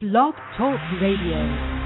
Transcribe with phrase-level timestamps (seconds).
[0.00, 1.77] Blog Talk Radio.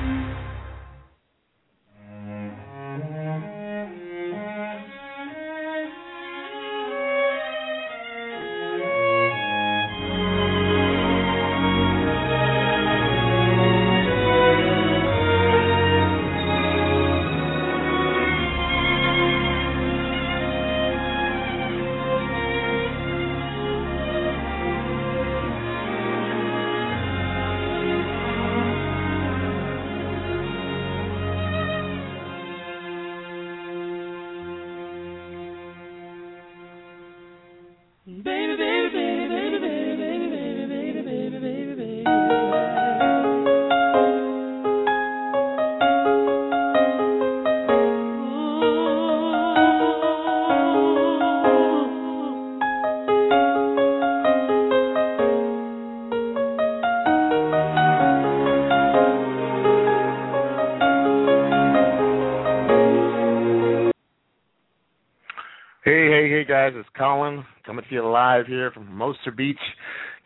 [67.73, 69.57] Coming to you live here from Hermosa Beach,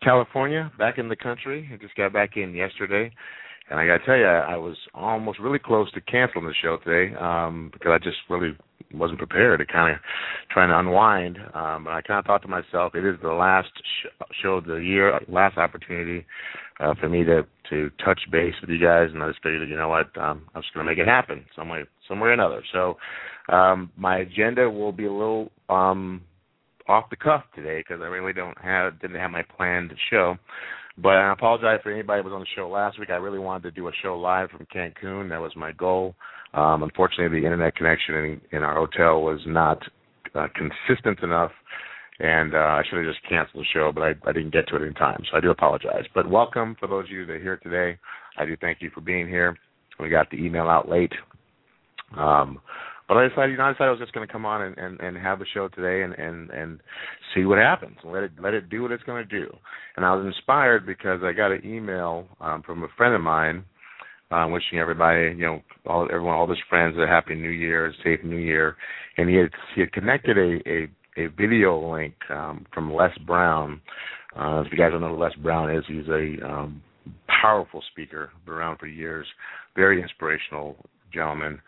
[0.03, 1.69] California, back in the country.
[1.73, 3.09] I just got back in yesterday,
[3.69, 6.75] and I got to tell you, I was almost really close to canceling the show
[6.83, 8.51] today um, because I just really
[8.93, 10.01] wasn't prepared to kind of
[10.51, 11.37] trying to unwind.
[11.53, 14.65] Um, but I kind of thought to myself, it is the last sh- show of
[14.65, 16.25] the year, last opportunity
[16.81, 19.77] uh, for me to to touch base with you guys, and I just figured, you
[19.77, 22.33] know what, um, I'm just going to make it happen some way, some way or
[22.33, 22.61] another.
[22.73, 22.97] So
[23.47, 26.21] um, my agenda will be a little um,
[26.87, 30.35] off the cuff today because I really don't have didn't have my planned show.
[30.97, 33.11] But I apologize for anybody who was on the show last week.
[33.11, 35.29] I really wanted to do a show live from Cancun.
[35.29, 36.15] That was my goal.
[36.53, 39.79] Um, unfortunately, the internet connection in, in our hotel was not
[40.33, 41.51] uh, consistent enough,
[42.19, 44.75] and uh, I should have just canceled the show, but I, I didn't get to
[44.75, 46.05] it in time, so I do apologize.
[46.15, 47.99] But welcome for those of you that are here today.
[48.37, 49.55] I do thank you for being here.
[49.99, 51.13] We got the email out late.
[52.17, 52.59] Um,
[53.07, 54.77] but I decided, you know, I decided I was just going to come on and,
[54.77, 56.79] and, and have a show today and, and, and
[57.33, 57.97] see what happens.
[58.03, 59.47] Let it let it do what it's going to do.
[59.95, 63.63] And I was inspired because I got an email um, from a friend of mine
[64.29, 67.93] uh, wishing everybody, you know, all everyone, all his friends a happy New Year, a
[68.03, 68.75] safe New Year.
[69.17, 73.81] And he had he had connected a a, a video link um, from Les Brown.
[74.37, 76.81] Uh, if you guys don't know who Les Brown is, he's a um,
[77.41, 79.25] powerful speaker, been around for years,
[79.75, 80.75] very inspirational
[81.13, 81.59] gentleman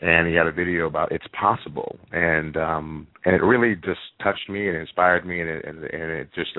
[0.00, 1.98] and he had a video about it's possible.
[2.12, 6.10] And um and it really just touched me and inspired me and it and, and
[6.12, 6.50] it just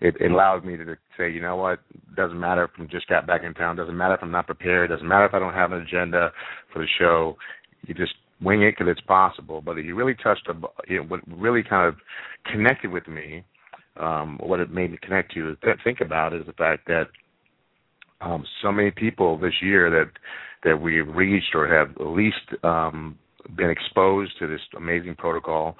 [0.00, 1.80] it, it allowed me to say you know what?
[2.16, 3.76] Doesn't matter if i just got back in town.
[3.76, 4.90] Doesn't matter if i'm not prepared.
[4.90, 6.32] Doesn't matter if i don't have an agenda
[6.72, 7.36] for the show.
[7.86, 9.60] You just wing it because it's possible.
[9.60, 10.54] But he really touched a
[10.88, 11.94] you know, what really kind of
[12.50, 13.44] connected with me
[13.98, 17.04] um what it made me connect to is think about is the fact that
[18.20, 20.10] um so many people this year that
[20.66, 23.16] that we've reached or have at least um,
[23.56, 25.76] been exposed to this amazing protocol.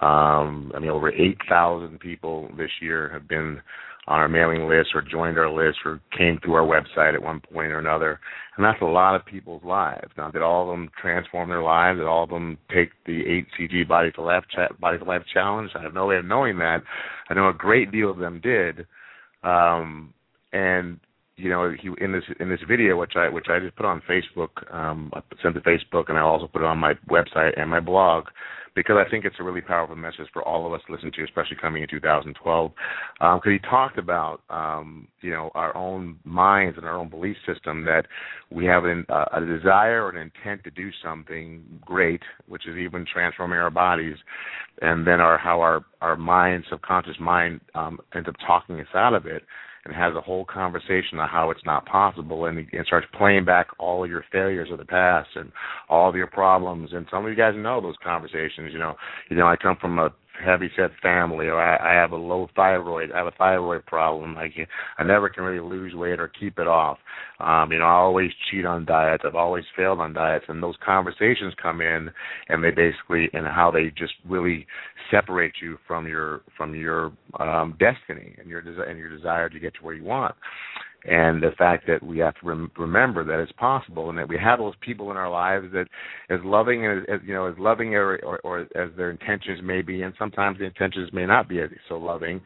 [0.00, 3.60] Um, I mean, over 8,000 people this year have been
[4.06, 7.40] on our mailing list or joined our list or came through our website at one
[7.52, 8.20] point or another.
[8.56, 10.10] And that's a lot of people's lives.
[10.16, 11.98] Now, did all of them transform their lives?
[11.98, 14.44] Did all of them take the HCG Body for Life,
[14.80, 15.72] Body for Life challenge?
[15.74, 16.82] I have no way of knowing that.
[17.28, 18.86] I know a great deal of them did.
[19.42, 20.14] Um,
[20.52, 21.00] and
[21.38, 24.02] you know, he in this in this video, which I which I just put on
[24.08, 27.70] Facebook, um, I sent to Facebook, and I also put it on my website and
[27.70, 28.24] my blog,
[28.74, 31.22] because I think it's a really powerful message for all of us to listen to,
[31.24, 32.72] especially coming in 2012.
[33.20, 37.36] Because um, he talked about, um, you know, our own minds and our own belief
[37.46, 38.06] system that
[38.50, 42.76] we have an, uh, a desire or an intent to do something great, which is
[42.76, 44.16] even transforming our bodies,
[44.82, 49.14] and then our how our our mind, subconscious mind, um, ends up talking us out
[49.14, 49.44] of it
[49.84, 53.68] and has a whole conversation on how it's not possible and, and starts playing back
[53.78, 55.50] all of your failures of the past and
[55.88, 56.90] all of your problems.
[56.92, 58.94] And some of you guys know those conversations you know.
[59.30, 60.10] You know i come from a
[60.44, 64.36] heavy set family or I, I have a low thyroid I have a thyroid problem
[64.36, 64.66] I can
[64.98, 66.98] I never can really lose weight or keep it off.
[67.40, 70.76] Um you know I always cheat on diets I've always failed on diets and those
[70.84, 72.10] conversations come in
[72.48, 74.66] and they basically and how they just really
[75.10, 79.58] separate you from your from your um destiny and your desire and your desire to
[79.58, 80.34] get to where you want
[81.04, 84.36] and the fact that we have to rem- remember that it's possible, and that we
[84.38, 85.86] have those people in our lives that,
[86.28, 89.82] as loving as, as you know, as loving or, or, or as their intentions may
[89.82, 92.40] be, and sometimes the intentions may not be so loving,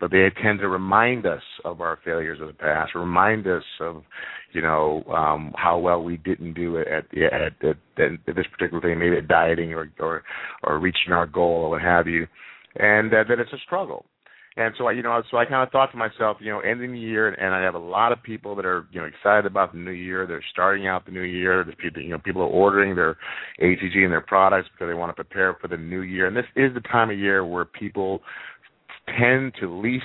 [0.00, 4.02] but they tend to remind us of our failures of the past, remind us of,
[4.52, 7.76] you know, um, how well we didn't do it at, at, at,
[8.28, 10.22] at this particular thing, maybe at dieting or or
[10.62, 12.26] or reaching our goal or what have you,
[12.76, 14.04] and uh, that it's a struggle.
[14.58, 16.92] And so I, you know, so I kind of thought to myself, you know, ending
[16.92, 19.72] the year, and I have a lot of people that are, you know, excited about
[19.72, 20.26] the new year.
[20.26, 21.62] They're starting out the new year.
[21.62, 23.16] There's people, you know, people are ordering their
[23.62, 26.26] HCG and their products because they want to prepare for the new year.
[26.26, 28.20] And this is the time of year where people
[29.16, 30.04] tend to least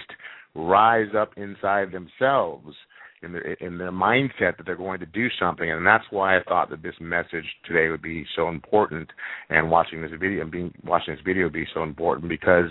[0.53, 2.75] rise up inside themselves
[3.23, 6.43] in their in their mindset that they're going to do something and that's why I
[6.43, 9.09] thought that this message today would be so important
[9.49, 12.65] and watching this video and being watching this video would be so important because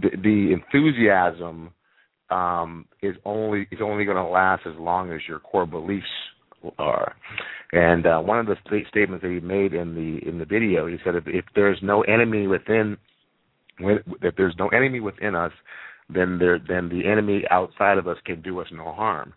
[0.00, 1.70] the, enthusiasm
[2.30, 6.06] um, is only is only going to last as long as your core beliefs
[6.78, 7.14] are.
[7.72, 10.86] And uh, one of the st- statements that he made in the in the video,
[10.86, 12.96] he said, if, if there's no enemy within
[13.78, 15.52] if there's no enemy within us,
[16.08, 19.32] then there then the enemy outside of us can do us no harm.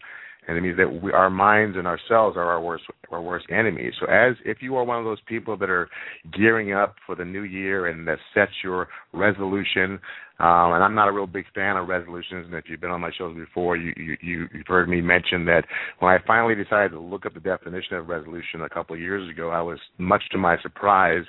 [0.47, 3.93] And it means that we, our minds and ourselves are our worst our worst enemies.
[3.99, 5.89] So as if you are one of those people that are
[6.33, 9.99] gearing up for the new year and that sets your resolution,
[10.39, 12.45] um, and I'm not a real big fan of resolutions.
[12.45, 15.63] And if you've been on my shows before, you, you you've heard me mention that
[15.99, 19.29] when I finally decided to look up the definition of resolution a couple of years
[19.29, 21.23] ago, I was much to my surprise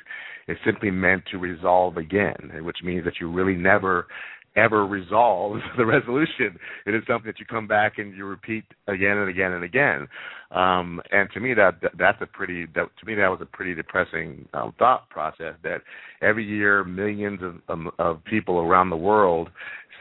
[0.48, 4.06] it simply meant to resolve again, which means that you really never
[4.56, 6.58] ever resolve the resolution.
[6.86, 10.08] It is something that you come back and you repeat again and again and again.
[10.50, 13.74] Um, and to me, that, that's a pretty that, to me that was a pretty
[13.74, 15.54] depressing um, thought process.
[15.62, 15.82] That
[16.22, 19.50] every year millions of, um, of people around the world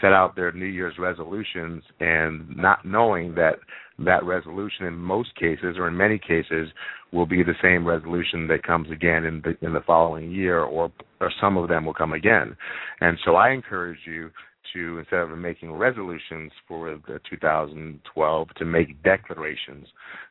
[0.01, 3.55] set out their New Year's resolutions and not knowing that
[3.99, 6.69] that resolution in most cases or in many cases
[7.11, 10.91] will be the same resolution that comes again in the in the following year or
[11.19, 12.55] or some of them will come again.
[13.01, 14.29] And so I encourage you
[14.73, 19.87] to instead of making resolutions for the 2012 to make declarations.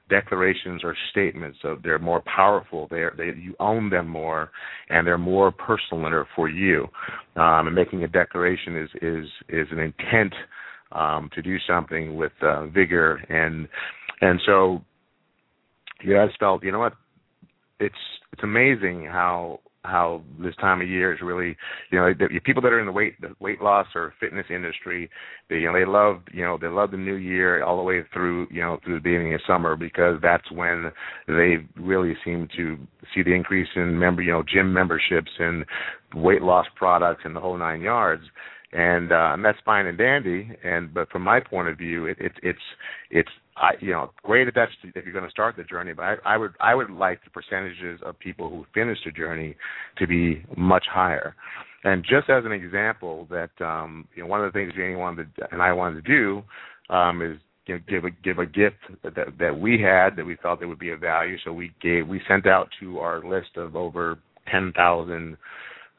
[0.09, 2.87] Declarations are statements, they're more powerful.
[2.91, 4.51] They're, they you own them more,
[4.89, 6.87] and they're more personal for you.
[7.35, 10.35] Um, and making a declaration is is is an intent
[10.93, 13.17] um, to do something with uh, vigor.
[13.29, 13.69] And
[14.21, 14.83] and so
[16.03, 16.95] you guys felt you know what?
[17.81, 17.95] It's
[18.33, 21.57] it's amazing how how this time of year is really
[21.91, 25.09] you know the, people that are in the weight the weight loss or fitness industry
[25.49, 28.03] they you know they love you know they love the new year all the way
[28.13, 30.91] through you know through the beginning of summer because that's when
[31.27, 32.77] they really seem to
[33.15, 35.65] see the increase in member you know gym memberships and
[36.15, 38.25] weight loss products and the whole nine yards
[38.73, 40.51] and uh, and that's fine and dandy.
[40.65, 42.59] And but from my point of view, it, it it's
[43.11, 45.93] it's I, you know great if that's if you're going to start the journey.
[45.93, 49.57] But I, I would I would like the percentages of people who finish the journey
[49.99, 51.35] to be much higher.
[51.85, 55.35] And just as an example, that um, you know one of the things Janie wanted
[55.37, 56.43] to, and I wanted to do
[56.95, 60.37] um, is you know, give a give a gift that that we had that we
[60.37, 61.37] felt that would be of value.
[61.45, 64.19] So we gave we sent out to our list of over
[64.51, 65.37] ten thousand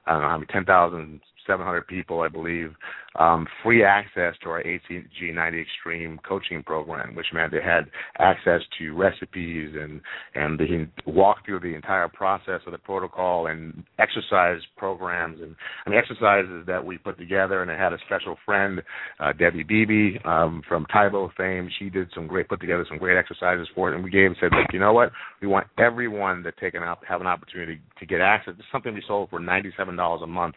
[0.05, 2.75] I don't know how many ten thousand 700 people, I believe,
[3.17, 7.85] um, free access to our HCG 90 Extreme coaching program, which meant they had
[8.19, 10.01] access to recipes and
[10.35, 15.55] and they walk through the entire process of the protocol and exercise programs and,
[15.85, 17.61] and exercises that we put together.
[17.61, 18.81] And I had a special friend,
[19.19, 21.69] uh, Debbie Beebe um, from Tae Bo fame.
[21.79, 23.95] She did some great, put together some great exercises for it.
[23.95, 25.11] And we gave and said, look, you know what?
[25.41, 28.53] We want everyone to take an up, have an opportunity to get access.
[28.57, 30.55] It's something we sold for $97 a month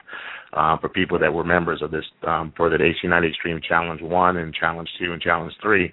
[0.52, 4.02] uh, for people that were members of this um, for the HCG 90 Extreme Challenge
[4.02, 5.92] One and Challenge Two and Challenge Three,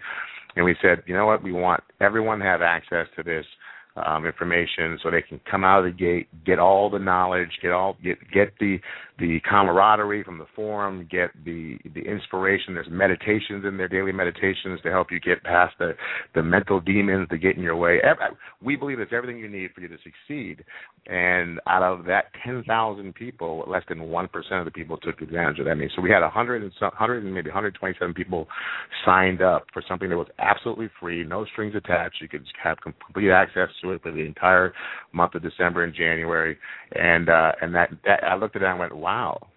[0.55, 3.45] and we said, you know what, we want everyone to have access to this
[4.05, 7.71] um, information so they can come out of the gate, get all the knowledge, get
[7.71, 8.79] all get get the
[9.19, 12.75] the camaraderie from the forum, get the the inspiration.
[12.75, 15.93] There's meditations in there, daily meditations to help you get past the
[16.35, 17.99] the mental demons that get in your way.
[18.61, 20.63] We believe it's everything you need for you to succeed.
[21.07, 25.59] And out of that 10,000 people, less than one percent of the people took advantage
[25.59, 25.71] of that.
[25.71, 28.47] I mean, so we had 100 and some, 100 and maybe 127 people
[29.05, 32.21] signed up for something that was absolutely free, no strings attached.
[32.21, 34.73] You could have complete access to it for the entire
[35.11, 36.57] month of December and January.
[36.93, 39.47] And uh, and that, that I looked at that and went, wow.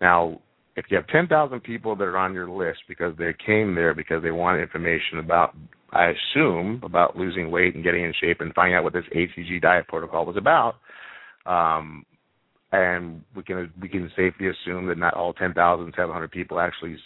[0.00, 0.40] Now,
[0.76, 4.22] if you have 10,000 people that are on your list because they came there because
[4.22, 5.56] they want information about,
[5.92, 9.60] I assume, about losing weight and getting in shape and finding out what this HCG
[9.60, 10.76] diet protocol was about,
[11.44, 12.06] um,
[12.72, 16.96] and we can we can safely assume that not all 10,700 people actually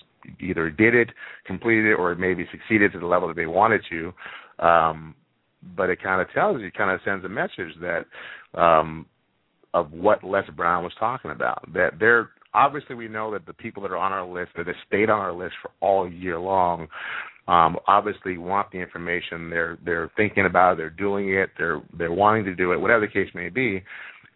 [0.40, 1.08] either did it,
[1.46, 4.12] completed it, or maybe succeeded to the level that they wanted to.
[4.58, 5.14] Um,
[5.74, 8.04] but it kind of tells you, kind of sends a message that
[8.60, 9.06] um,
[9.74, 11.70] of what Les Brown was talking about.
[11.74, 14.76] That they're obviously we know that the people that are on our list, that have
[14.86, 16.86] stayed on our list for all year long,
[17.48, 19.50] um, obviously want the information.
[19.50, 20.76] They're they're thinking about it.
[20.78, 21.50] They're doing it.
[21.58, 22.80] They're they're wanting to do it.
[22.80, 23.82] Whatever the case may be.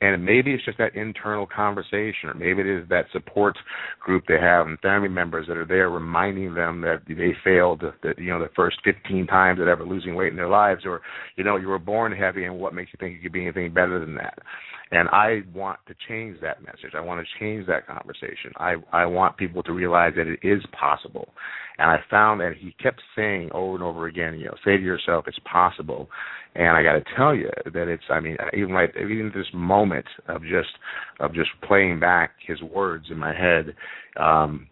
[0.01, 3.57] And maybe it's just that internal conversation, or maybe it is that support
[3.99, 8.19] group they have and family members that are there reminding them that they failed, that
[8.19, 11.01] you know, the first 15 times at ever losing weight in their lives, or
[11.37, 13.75] you know, you were born heavy, and what makes you think you could be anything
[13.75, 14.39] better than that?
[14.91, 16.95] And I want to change that message.
[16.97, 18.53] I want to change that conversation.
[18.57, 21.29] I I want people to realize that it is possible.
[21.79, 24.83] And I found that he kept saying over and over again, you know, say to
[24.83, 26.09] yourself, it's possible.
[26.59, 28.03] And I got to tell you that it's.
[28.11, 30.71] I mean, even right, even this moment of just
[31.21, 33.75] of just playing back his words in my head.
[34.19, 34.67] um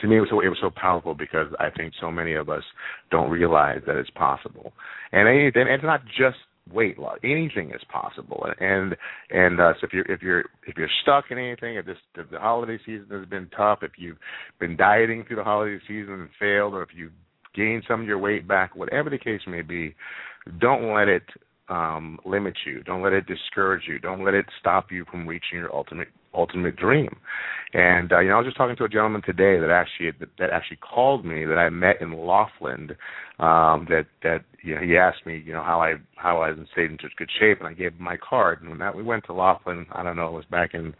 [0.00, 2.48] to me it was so it was so powerful because I think so many of
[2.48, 2.62] us
[3.10, 4.72] don't realize that it's possible.
[5.12, 6.36] And and it's not just
[6.72, 7.18] weight loss.
[7.22, 8.96] Anything is possible, and
[9.30, 12.30] and uh, so if you're if you're if you're stuck in anything, if this if
[12.30, 14.18] the holiday season has been tough, if you've
[14.58, 17.10] been dieting through the holiday season and failed, or if you
[17.54, 19.94] gained some of your weight back, whatever the case may be,
[20.60, 21.24] don't let it
[21.68, 22.82] um limit you.
[22.82, 23.98] Don't let it discourage you.
[23.98, 27.16] Don't let it stop you from reaching your ultimate ultimate dream.
[27.72, 30.28] And uh, you know, I was just talking to a gentleman today that actually that,
[30.38, 32.90] that actually called me that I met in Laughlin.
[33.38, 36.90] Um, that that you know, he asked me, you know, how I how I stayed
[36.90, 38.62] in such good shape, and I gave him my card.
[38.62, 40.94] And that we went to Laughlin, I don't know, it was back in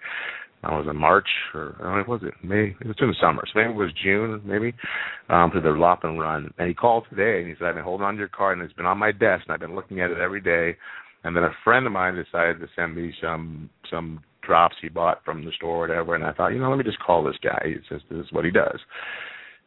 [0.65, 2.75] I was in March or I don't know, was it May?
[2.81, 4.75] It was in the summer, so maybe it was June, maybe,
[5.29, 6.53] um, to the and run.
[6.59, 8.65] And he called today and he said, I've been holding on to your card and
[8.65, 10.77] it's been on my desk and I've been looking at it every day.
[11.25, 15.25] And then a friend of mine decided to send me some some drops he bought
[15.25, 17.39] from the store or whatever, and I thought, you know, let me just call this
[17.43, 17.63] guy.
[17.65, 18.79] He says this is what he does.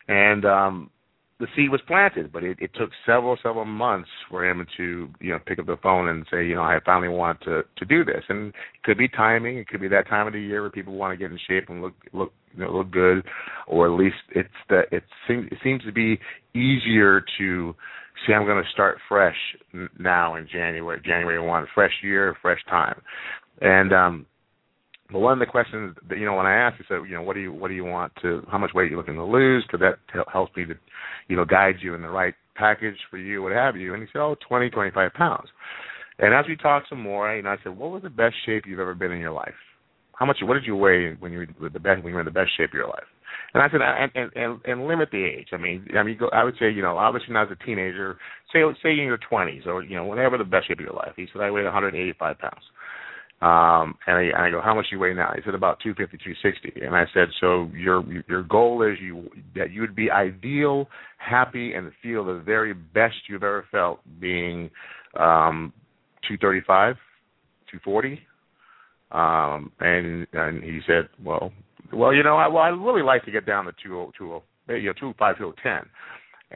[0.08, 0.92] And um
[1.40, 5.32] the seed was planted, but it, it took several, several months for him to, you
[5.32, 8.04] know, pick up the phone and say, you know, I finally want to to do
[8.04, 8.24] this.
[8.30, 9.58] And it could be timing.
[9.58, 11.70] It could be that time of the year where people want to get in shape
[11.70, 13.24] and look look you know, look good,
[13.68, 16.20] or at least it's the it seems it seems to be
[16.56, 17.76] easier to
[18.26, 18.34] see.
[18.34, 19.38] I'm going to start fresh
[20.00, 23.00] now in January, January one, fresh year, fresh time,
[23.62, 24.26] and um
[25.12, 27.22] but one of the questions that you know when I asked, he said, you know,
[27.22, 29.64] what do you what do you want to how much weight you looking to lose?
[29.66, 30.74] Because that t- helps me to,
[31.28, 33.94] you know, guide you in the right package for you, what have you.
[33.94, 35.48] And he said, oh, twenty, twenty-five pounds.
[36.20, 38.64] And as we talked some more, you know, I said, what was the best shape
[38.66, 39.54] you've ever been in your life?
[40.14, 40.38] How much?
[40.42, 42.50] What did you weigh when you were the best when you were in the best
[42.58, 43.06] shape of your life?
[43.54, 45.50] And I said, and and and, and limit the age.
[45.54, 48.18] I mean, I mean, go, I would say, you know, obviously not as a teenager.
[48.52, 51.14] Say, say in your twenties or you know, whatever the best shape of your life.
[51.16, 52.64] He said, I weighed 185 pounds.
[53.40, 55.32] Um, and I, and I go, how much you weigh now?
[55.36, 56.84] He said about 250, 260.
[56.84, 60.88] And I said, so your your goal is you that you would be ideal,
[61.20, 64.72] happy, and feel the very best you've ever felt being
[65.20, 65.72] um,
[66.28, 66.96] 235,
[67.70, 68.20] 240.
[69.12, 71.52] Um, and and he said, well,
[71.94, 74.88] well, you know, I well, I really like to get down to 20, 20, you
[74.88, 75.90] know, 205, 210.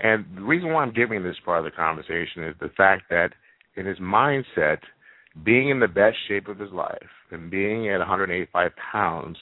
[0.03, 3.33] And the reason why I'm giving this part of the conversation is the fact that
[3.75, 4.79] in his mindset–
[5.43, 9.37] being in the best shape of his life and being at 185 pounds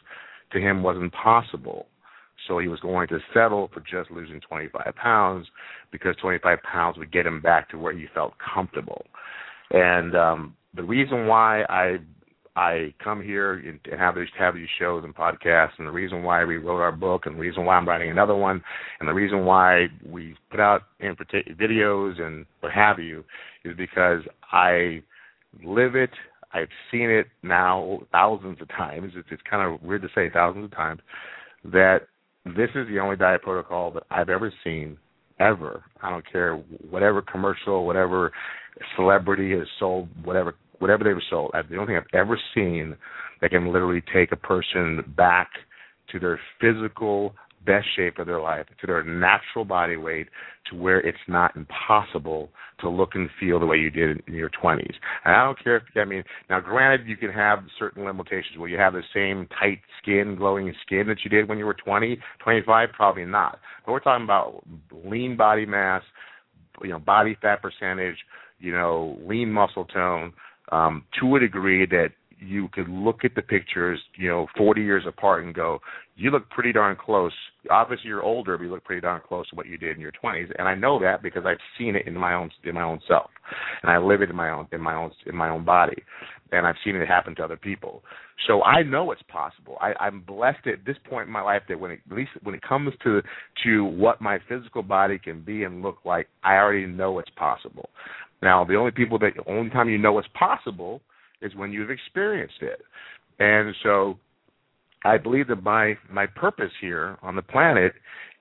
[0.51, 1.87] to him wasn't possible.
[2.47, 5.47] So he was going to settle for just losing 25 pounds
[5.91, 9.05] because 25 pounds would get him back to where he felt comfortable.
[9.71, 11.97] And um, the reason why I
[12.55, 16.43] I come here and have these have these shows and podcasts, and the reason why
[16.43, 18.61] we wrote our book, and the reason why I'm writing another one,
[18.99, 23.23] and the reason why we put out in videos and what have you,
[23.63, 25.03] is because I
[25.63, 26.11] live it.
[26.53, 29.13] I've seen it now thousands of times.
[29.15, 31.01] It's, it's kind of weird to say thousands of times
[31.63, 32.07] that
[32.45, 34.97] this is the only diet protocol that I've ever seen
[35.39, 35.83] ever.
[36.01, 36.55] I don't care
[36.89, 38.31] whatever commercial, whatever
[38.95, 41.51] celebrity has sold, whatever whatever they've sold.
[41.53, 42.95] I, The only thing I've ever seen
[43.41, 45.49] that can literally take a person back
[46.11, 47.35] to their physical
[47.65, 50.27] best shape of their life, to their natural body weight,
[50.69, 52.49] to where it's not impossible
[52.79, 54.93] to look and feel the way you did in your 20s.
[55.25, 58.69] And I don't care if, I mean, now granted, you can have certain limitations where
[58.69, 62.19] you have the same tight skin, glowing skin that you did when you were 20,
[62.43, 63.59] 25, probably not.
[63.85, 64.63] But we're talking about
[65.05, 66.03] lean body mass,
[66.81, 68.17] you know, body fat percentage,
[68.59, 70.33] you know, lean muscle tone,
[70.71, 75.03] um, to a degree that you could look at the pictures, you know, 40 years
[75.07, 75.79] apart and go,
[76.15, 77.33] you look pretty darn close.
[77.69, 80.11] Obviously, you're older, but you look pretty darn close to what you did in your
[80.23, 82.99] 20s, and I know that because I've seen it in my own in my own
[83.07, 83.29] self,
[83.83, 86.03] and I live it in my own in my own in my own body.
[86.51, 88.03] and I've seen it happen to other people.
[88.47, 89.77] So I know it's possible.
[89.81, 92.55] I, I'm blessed at this point in my life that when it, at least when
[92.55, 93.21] it comes to
[93.63, 97.89] to what my physical body can be and look like, I already know it's possible.
[98.41, 101.01] Now, the only people that only time you know it's possible
[101.41, 102.81] is when you've experienced it.
[103.39, 104.17] And so
[105.05, 107.93] I believe that my my purpose here on the planet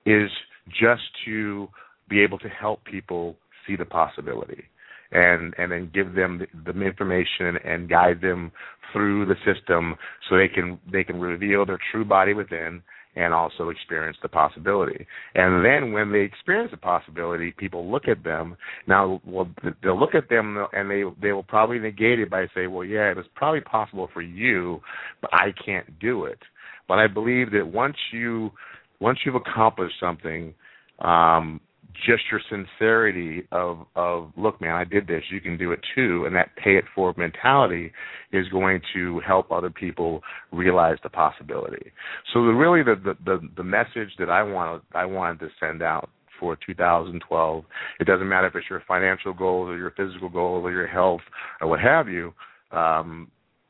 [0.05, 0.29] is
[0.69, 1.67] just to
[2.09, 3.35] be able to help people
[3.67, 4.63] see the possibility
[5.11, 8.51] and and then give them the, the information and guide them
[8.93, 9.95] through the system
[10.29, 12.81] so they can they can reveal their true body within
[13.15, 15.05] and also experience the possibility.
[15.35, 18.55] And then when they experience the possibility, people look at them.
[18.87, 19.49] Now, well,
[19.83, 23.09] they'll look at them and they they will probably negate it by saying, "Well, yeah,
[23.09, 24.81] it was probably possible for you,
[25.21, 26.39] but I can't do it."
[26.87, 28.51] But I believe that once you
[28.99, 30.53] once you've accomplished something,
[30.99, 31.59] um,
[32.05, 36.23] just your sincerity of of look man i did this you can do it too
[36.25, 37.91] and that pay it forward mentality
[38.31, 41.91] is going to help other people realize the possibility.
[42.33, 45.81] So the, really the, the the the message that i want i wanted to send
[45.81, 47.63] out for 2012
[47.99, 51.21] it doesn't matter if it's your financial goals or your physical goals or your health
[51.61, 52.33] or what have you
[52.71, 53.29] um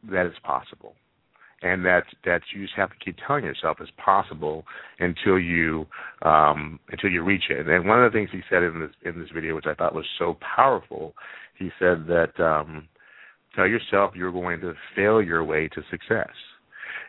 [0.10, 0.94] that is possible
[1.62, 4.66] and that that you just have to keep telling yourself is possible
[5.00, 5.86] until you
[6.22, 7.68] um, until you reach it.
[7.68, 9.96] And one of the things he said in this in this video, which I thought
[9.96, 11.14] was so powerful,
[11.58, 12.88] he said that um,
[13.56, 16.30] tell yourself you're going to fail your way to success.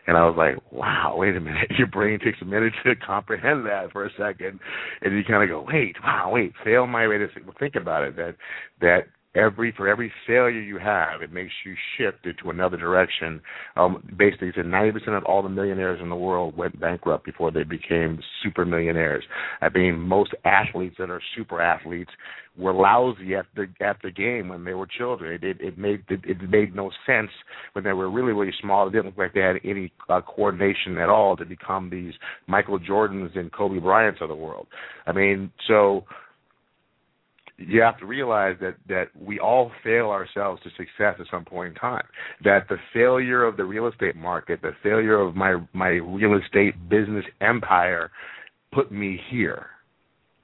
[0.07, 1.71] And I was like, wow, wait a minute.
[1.77, 4.59] Your brain takes a minute to comprehend that for a second.
[5.01, 7.27] And you kind of go, wait, wow, wait, fail my way to
[7.59, 8.15] think about it.
[8.15, 8.35] That,
[8.81, 9.01] that
[9.35, 13.41] every for every failure you have, it makes you shift into another direction.
[13.75, 17.51] Um, basically, said ninety percent of all the millionaires in the world went bankrupt before
[17.51, 19.23] they became super millionaires.
[19.61, 22.11] I mean, most athletes that are super athletes
[22.57, 25.33] were lousy at the at the game when they were children.
[25.33, 27.31] It it, it made it, it made no sense
[27.73, 28.87] when they were really really small.
[28.87, 32.13] It didn't look like they had any uh, coordination at all to become these
[32.47, 34.67] Michael Jordans and Kobe Bryants of the world.
[35.07, 36.03] I mean, so
[37.67, 41.69] you have to realize that that we all fail ourselves to success at some point
[41.69, 42.05] in time.
[42.43, 46.89] That the failure of the real estate market, the failure of my my real estate
[46.89, 48.11] business empire,
[48.73, 49.67] put me here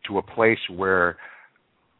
[0.08, 1.18] to a place where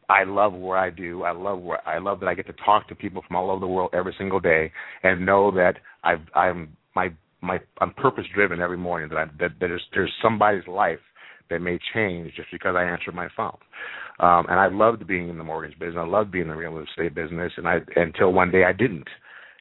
[0.08, 1.22] I love where I do.
[1.22, 3.60] I love where I love that I get to talk to people from all over
[3.60, 8.60] the world every single day and know that I've I'm my my I'm purpose driven
[8.60, 10.98] every morning that I that there's there's somebody's life
[11.50, 13.56] that may change just because I answered my phone.
[14.20, 15.98] Um, and I loved being in the mortgage business.
[15.98, 19.08] I loved being in the real estate business, and I until one day I didn't,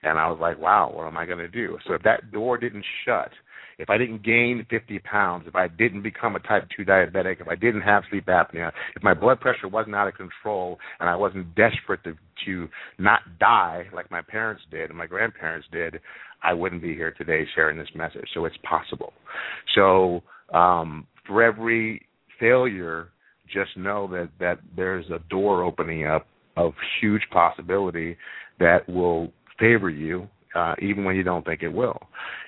[0.04, 1.78] and I was like, wow, what am I going to do?
[1.88, 3.32] So if that door didn't shut,
[3.78, 7.47] if I didn't gain 50 pounds, if I didn't become a type 2 diabetic, if
[7.47, 11.15] I didn't have sleep apnea, if my blood pressure wasn't out of control and I
[11.15, 16.00] wasn't desperate to, to not die like my parents did and my grandparents did,
[16.43, 18.28] I wouldn't be here today sharing this message.
[18.34, 19.13] So it's possible.
[19.76, 20.23] So
[20.54, 22.06] um, for every
[22.40, 23.10] failure,
[23.52, 28.18] just know that that there's a door opening up of huge possibility
[28.60, 32.00] that will favor you uh, even when you don't think it will,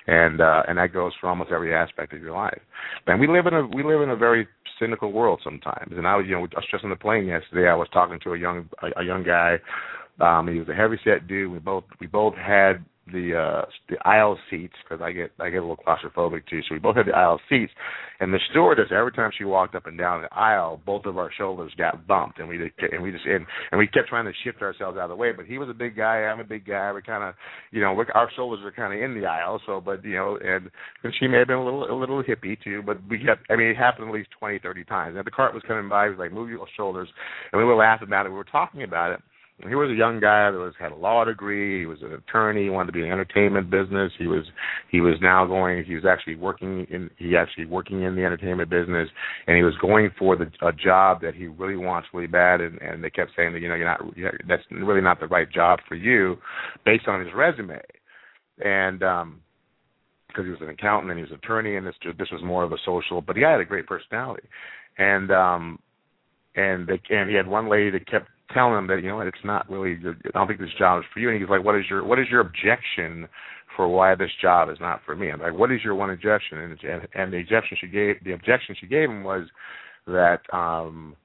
[0.06, 2.60] and uh, and that goes for almost every aspect of your life.
[3.06, 5.92] And we live in a we live in a very cynical world sometimes.
[5.96, 7.68] And I was you know I was just on the plane yesterday.
[7.68, 9.58] I was talking to a young a, a young guy.
[10.20, 11.52] Um, he was a heavy set dude.
[11.52, 15.58] We both we both had the uh the aisle seats because I get I get
[15.58, 16.60] a little claustrophobic too.
[16.62, 17.72] So we both had the aisle seats,
[18.20, 21.30] and the stewardess every time she walked up and down the aisle, both of our
[21.36, 22.56] shoulders got bumped, and we
[22.92, 25.32] and we just and, and we kept trying to shift ourselves out of the way.
[25.32, 26.92] But he was a big guy, I'm a big guy.
[26.92, 27.34] We kind of
[27.70, 29.60] you know our shoulders are kind of in the aisle.
[29.66, 30.70] So but you know and
[31.02, 32.82] and she may have been a little a little hippie too.
[32.84, 35.16] But we kept I mean it happened at least twenty thirty times.
[35.16, 37.08] And the cart was coming by, he was like move your shoulders,
[37.52, 38.30] and we were laughing about it.
[38.30, 39.20] We were talking about it
[39.68, 41.80] he was a young guy that was had a law degree.
[41.80, 42.64] He was an attorney.
[42.64, 44.12] He wanted to be in the entertainment business.
[44.18, 44.44] He was
[44.90, 45.84] he was now going.
[45.84, 49.08] He was actually working in he actually working in the entertainment business,
[49.46, 52.60] and he was going for the a job that he really wants really bad.
[52.60, 55.26] And and they kept saying that you know you're not you're, that's really not the
[55.26, 56.36] right job for you,
[56.84, 57.80] based on his resume,
[58.64, 59.40] and um
[60.28, 62.64] because he was an accountant and he was an attorney, and this this was more
[62.64, 64.48] of a social, but he had a great personality,
[64.96, 65.78] and um
[66.56, 69.36] and they and he had one lady that kept telling him that you know it's
[69.44, 69.98] not really.
[70.04, 71.30] I don't think this job is for you.
[71.30, 73.28] And he's like, "What is your What is your objection
[73.76, 76.58] for why this job is not for me?" I'm like, "What is your one objection?"
[76.58, 79.46] And, and, and the objection she gave the objection she gave him was
[80.06, 81.16] that um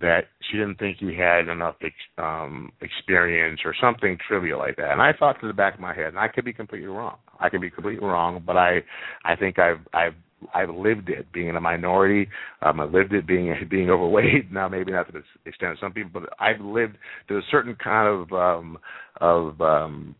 [0.00, 4.92] that she didn't think he had enough ex, um experience or something trivial like that.
[4.92, 7.16] And I thought to the back of my head, and I could be completely wrong.
[7.38, 8.82] I could be completely wrong, but I
[9.24, 10.14] I think I've I've
[10.54, 12.28] I've lived it being in a minority.
[12.62, 14.50] Um, I've lived it being being overweight.
[14.52, 16.96] Now, maybe not to the extent of some people, but I've lived
[17.28, 18.78] to a certain kind of um,
[19.20, 20.14] of um,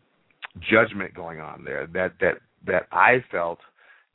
[0.59, 3.59] judgment going on there that that that I felt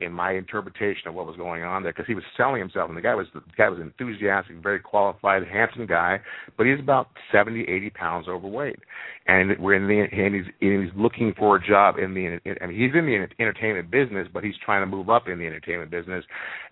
[0.00, 2.98] in my interpretation of what was going on there because he was selling himself and
[2.98, 6.20] the guy was the guy was enthusiastic very qualified handsome guy
[6.58, 8.78] but he's about seventy eighty pounds overweight.
[9.26, 12.40] And we're in the and he's and he's looking for a job in the mean
[12.44, 16.24] he's in the entertainment business but he's trying to move up in the entertainment business.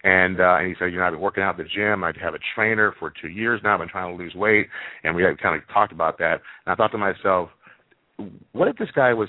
[0.03, 2.05] And uh and he said you know I've been working out at the gym.
[2.05, 3.75] I have a trainer for two years now.
[3.75, 4.67] I've been trying to lose weight
[5.03, 6.43] and we had kind of talked about that.
[6.67, 7.49] And I thought to myself
[8.53, 9.29] what if this guy was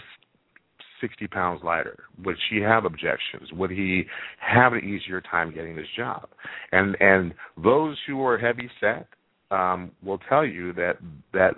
[1.05, 2.05] 60 pounds lighter?
[2.23, 3.51] Would she have objections?
[3.53, 4.05] Would he
[4.39, 6.29] have an easier time getting this job?
[6.71, 9.07] And and those who are heavy set
[9.51, 10.97] um, will tell you that
[11.33, 11.53] that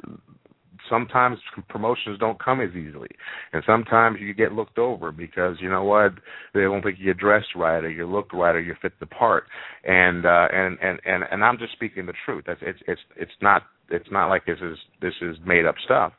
[0.90, 1.38] sometimes
[1.70, 3.10] promotions don't come as easily,
[3.54, 6.14] and sometimes you get looked over because you know what
[6.54, 9.46] they don't think you dressed right or you look right or you fit the part.
[9.86, 12.44] And uh, and and and and I'm just speaking the truth.
[12.48, 16.14] That's it's it's it's not it's not like this is this is made up stuff.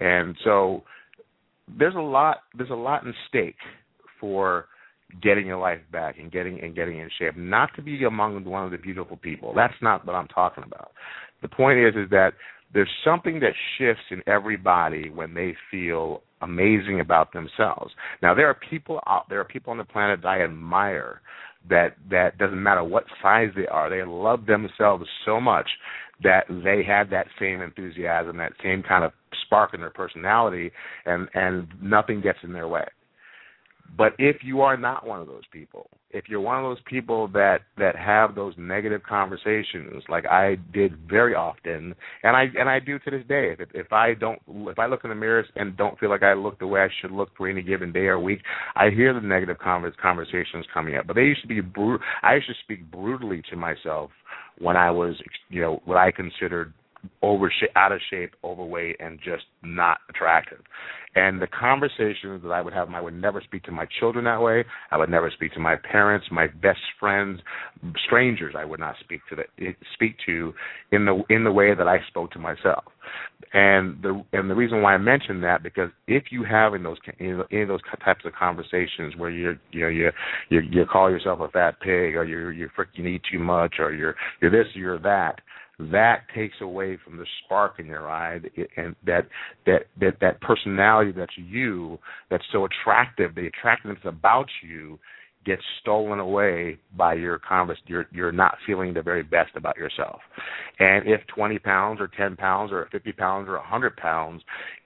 [0.00, 0.82] And so
[1.78, 3.56] there's a lot there's a lot in stake
[4.20, 4.66] for
[5.20, 7.36] getting your life back and getting and getting in shape.
[7.36, 9.52] Not to be among one of the beautiful people.
[9.54, 10.92] That's not what I'm talking about.
[11.42, 12.32] The point is is that
[12.72, 17.92] there's something that shifts in everybody when they feel amazing about themselves.
[18.22, 21.20] Now there are people out there are people on the planet that I admire
[21.68, 25.68] that that doesn't matter what size they are, they love themselves so much
[26.22, 29.12] that they had that same enthusiasm, that same kind of
[29.44, 30.72] spark in their personality,
[31.06, 32.84] and and nothing gets in their way.
[33.96, 37.28] But if you are not one of those people, if you're one of those people
[37.28, 42.80] that that have those negative conversations, like I did very often, and I and I
[42.80, 45.76] do to this day, if if I don't if I look in the mirror and
[45.76, 48.18] don't feel like I look the way I should look for any given day or
[48.18, 48.40] week,
[48.76, 51.06] I hear the negative conversations coming up.
[51.06, 52.04] But they used to be brutal.
[52.22, 54.10] I used to speak brutally to myself
[54.58, 55.16] when I was,
[55.48, 56.72] you know, what I considered
[57.22, 60.60] over out of shape, overweight, and just not attractive.
[61.14, 64.40] And the conversations that I would have, I would never speak to my children that
[64.40, 64.64] way.
[64.90, 67.40] I would never speak to my parents, my best friends,
[68.06, 68.54] strangers.
[68.56, 70.54] I would not speak to the, speak to
[70.90, 72.84] in the in the way that I spoke to myself.
[73.52, 76.96] And the and the reason why I mention that because if you have in those
[77.18, 80.10] in, in those types of conversations where you're you know you
[80.48, 83.92] you you call yourself a fat pig or you're you freaking eat too much or
[83.92, 85.40] you're you're this you're that
[85.78, 88.38] that takes away from the spark in your eye
[88.76, 89.26] and that
[89.66, 91.98] that that that personality that's you
[92.30, 94.98] that's so attractive the attractiveness about you
[95.44, 100.20] gets stolen away by your converse you're you're not feeling the very best about yourself.
[100.78, 104.42] And if 20 pounds or 10 pounds or 50 pounds or a 100 pounds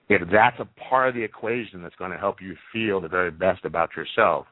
[0.08, 3.30] if that's a part of the equation that's going to help you feel the very
[3.30, 4.46] best about yourself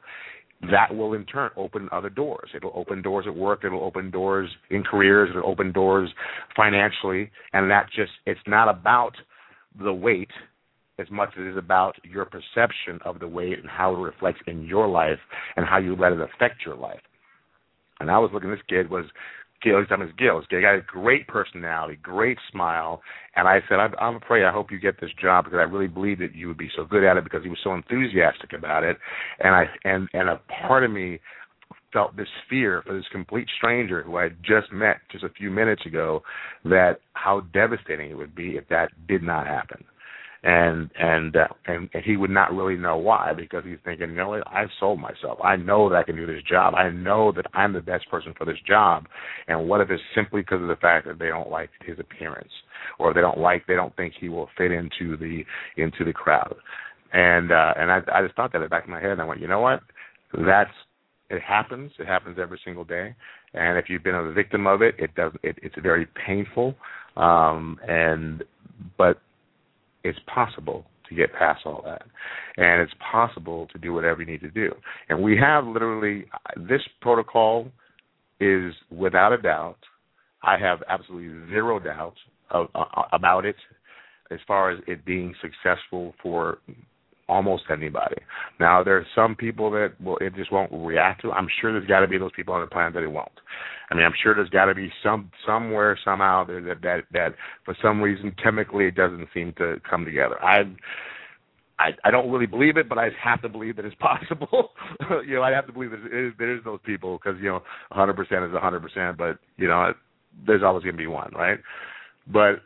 [0.71, 2.51] that will in turn open other doors.
[2.55, 6.11] It'll open doors at work, it'll open doors in careers, it'll open doors
[6.57, 9.13] financially, and that just it's not about
[9.83, 10.31] the weight
[10.99, 14.41] as much as it is about your perception of the weight and how it reflects
[14.47, 15.19] in your life
[15.57, 17.01] and how you let it affect your life.
[18.01, 19.05] And I was looking this kid was
[19.65, 20.43] Gil, his name is Gil.
[20.49, 23.03] He got a great personality, great smile,
[23.35, 25.89] and I said, I'm, I'm afraid I hope you get this job because I really
[25.89, 28.85] believe that you would be so good at it because he was so enthusiastic about
[28.85, 28.99] it,
[29.41, 31.19] and I and and a part of me
[31.93, 35.51] felt this fear for this complete stranger who I had just met just a few
[35.51, 36.23] minutes ago
[36.65, 39.85] that how devastating it would be if that did not happen
[40.45, 44.43] and and uh, and, he would not really know why because he's thinking, you know
[44.47, 45.39] I've sold myself.
[45.43, 46.75] I know that I can do this job.
[46.75, 49.07] I know that I'm the best person for this job.
[49.49, 52.53] And what if it's simply because of the fact that they don't like his appearance,
[52.99, 55.45] or they don't like, they don't think he will fit into the
[55.79, 56.55] into the crowd.
[57.15, 59.23] And uh, and I I just thought that in the back of my head, and
[59.23, 59.81] I went, you know what,
[60.47, 60.71] that's
[61.31, 61.91] it happens.
[61.99, 63.17] It happens every single day.
[63.55, 65.33] And if you've been a victim of it, it does.
[65.43, 66.75] It, it's very painful.
[67.17, 68.45] Um, and
[68.99, 69.23] but
[70.05, 72.03] it's possible to get past all that.
[72.57, 74.73] And it's possible to do whatever you need to do.
[75.09, 76.25] And we have literally
[76.57, 77.69] this protocol
[78.41, 79.79] is without a doubt,
[80.43, 82.15] I have absolutely zero doubt
[82.51, 83.57] of, uh, about it
[84.31, 86.59] as far as it being successful for
[87.29, 88.17] almost anybody.
[88.61, 91.33] Now there are some people that will it just won't react to.
[91.33, 93.29] I'm sure there's got to be those people on the planet that it won't.
[93.91, 97.35] I mean, I'm sure there's got to be some somewhere somehow there that that that
[97.65, 100.43] for some reason chemically it doesn't seem to come together.
[100.43, 100.65] I
[101.79, 104.71] I, I don't really believe it, but I have to believe that it's possible.
[105.27, 107.49] you know, I have to believe that there is, there is those people because you
[107.49, 109.93] know, 100% is 100%, but you know,
[110.47, 111.59] there's always going to be one, right?
[112.27, 112.63] But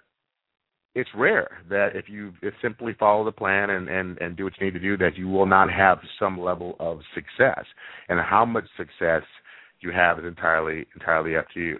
[0.99, 4.67] it's rare that if you simply follow the plan and, and, and do what you
[4.67, 7.65] need to do, that you will not have some level of success.
[8.09, 9.23] And how much success
[9.81, 11.79] you have is entirely entirely up to you.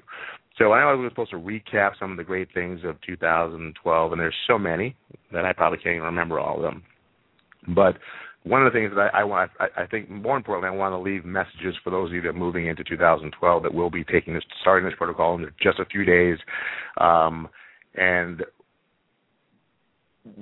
[0.57, 4.13] So I know we were supposed to recap some of the great things of 2012,
[4.13, 4.95] and there's so many
[5.33, 6.85] that I probably can't even remember all of them.
[7.75, 7.97] But
[8.45, 10.93] one of the things that I, I want, I, I think more importantly, I want
[10.93, 14.05] to leave messages for those of you that are moving into 2012 that will be
[14.05, 16.39] taking this, starting this protocol in just a few days.
[17.01, 17.49] Um,
[17.97, 18.45] and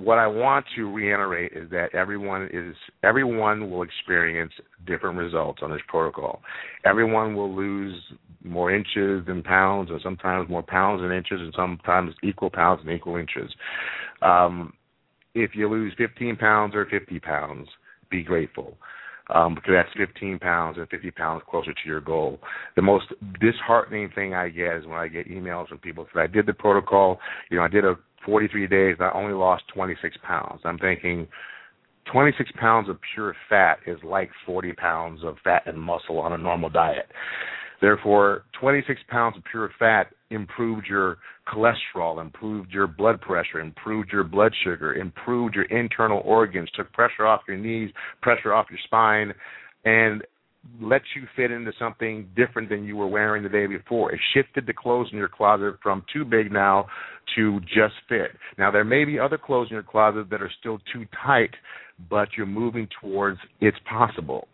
[0.06, 4.52] what I want to reiterate is that everyone is everyone will experience
[4.86, 6.42] different results on this protocol.
[6.84, 8.00] Everyone will lose
[8.44, 12.94] more inches than pounds, or sometimes more pounds than inches, and sometimes equal pounds and
[12.94, 13.50] equal inches.
[14.22, 14.74] Um,
[15.34, 17.66] if you lose 15 pounds or 50 pounds,
[18.08, 18.78] be grateful.
[19.34, 22.38] Um, because that's 15 pounds and 50 pounds closer to your goal.
[22.76, 23.06] The most
[23.40, 26.52] disheartening thing I get is when I get emails from people that I did the
[26.52, 27.18] protocol.
[27.50, 28.96] You know, I did a 43 days.
[29.00, 30.60] I only lost 26 pounds.
[30.64, 31.26] I'm thinking
[32.12, 36.38] 26 pounds of pure fat is like 40 pounds of fat and muscle on a
[36.38, 37.06] normal diet.
[37.80, 44.24] Therefore, 26 pounds of pure fat improved your cholesterol, improved your blood pressure, improved your
[44.24, 47.90] blood sugar, improved your internal organs, took pressure off your knees,
[48.22, 49.32] pressure off your spine,
[49.84, 50.22] and
[50.80, 54.12] let you fit into something different than you were wearing the day before.
[54.12, 56.86] It shifted the clothes in your closet from too big now
[57.36, 58.32] to just fit.
[58.58, 61.50] Now there may be other clothes in your closet that are still too tight,
[62.10, 64.48] but you're moving towards it's possible.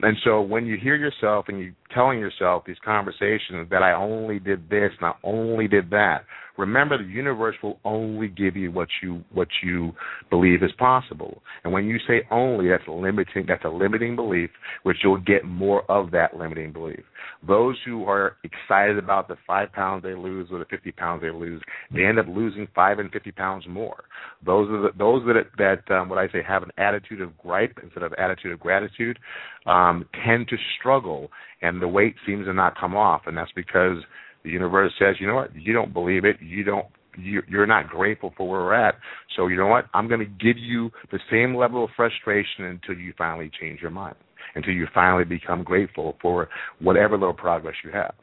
[0.00, 4.38] And so when you hear yourself and you telling yourself these conversations that I only
[4.38, 6.24] did this and I only did that,
[6.58, 9.92] remember the universe will only give you what you what you
[10.30, 11.42] believe is possible.
[11.62, 14.50] And when you say only, that's limiting that's a limiting belief,
[14.82, 17.02] which you'll get more of that limiting belief.
[17.46, 21.30] Those who are excited about the five pounds they lose or the fifty pounds they
[21.30, 24.04] lose, they end up losing five and fifty pounds more.
[24.44, 27.78] Those are the, those that that um, what I say have an attitude of gripe
[27.82, 29.18] instead of attitude of gratitude
[29.66, 31.30] um, tend to struggle,
[31.64, 33.96] and the weight seems to not come off, and that's because
[34.44, 38.34] the universe says, you know what, you don't believe it, you don't you're not grateful
[38.36, 38.96] for where we're at.
[39.36, 39.84] So you know what?
[39.94, 43.92] I'm going to give you the same level of frustration until you finally change your
[43.92, 44.16] mind,
[44.56, 46.48] until you finally become grateful for
[46.80, 48.14] whatever little progress you have,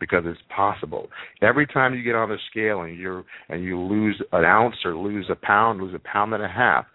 [0.00, 1.08] because it's possible.
[1.42, 4.96] Every time you get on the scale and you're and you lose an ounce or
[4.96, 6.86] lose a pound, lose a pound and a half,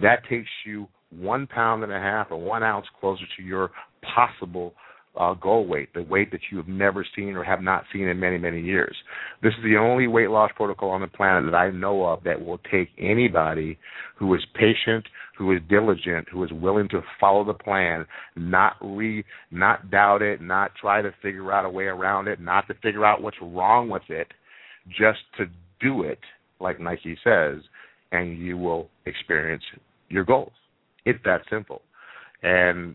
[0.00, 3.70] that takes you one pound and a half or one ounce closer to your
[4.14, 4.72] possible
[5.18, 8.18] uh, goal weight, the weight that you have never seen or have not seen in
[8.18, 8.96] many, many years.
[9.42, 12.42] This is the only weight loss protocol on the planet that I know of that
[12.42, 13.78] will take anybody
[14.16, 15.04] who is patient,
[15.36, 20.40] who is diligent, who is willing to follow the plan, not re, not doubt it,
[20.40, 23.90] not try to figure out a way around it, not to figure out what's wrong
[23.90, 24.28] with it,
[24.88, 25.44] just to
[25.80, 26.20] do it,
[26.58, 27.58] like Nike says,
[28.12, 29.62] and you will experience
[30.08, 30.52] your goals.
[31.04, 31.82] It's that simple.
[32.42, 32.94] And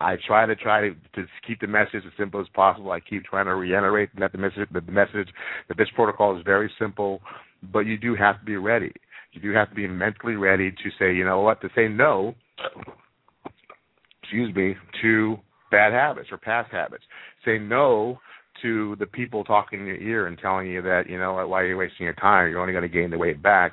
[0.00, 2.90] I try to try to, to keep the message as simple as possible.
[2.90, 5.28] I keep trying to reiterate that the message that the message
[5.68, 7.20] that this protocol is very simple,
[7.72, 8.92] but you do have to be ready.
[9.32, 12.34] You do have to be mentally ready to say, you know what, to say no.
[14.22, 15.36] Excuse me to
[15.70, 17.04] bad habits or past habits.
[17.44, 18.18] Say no
[18.62, 21.70] to the people talking in your ear and telling you that you know why you're
[21.70, 22.50] you wasting your time?
[22.50, 23.72] You're only going to gain the weight back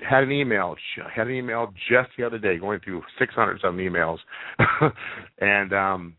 [0.00, 0.76] had an email
[1.14, 4.18] had an email just the other day going through 600 some emails.
[5.38, 6.16] And um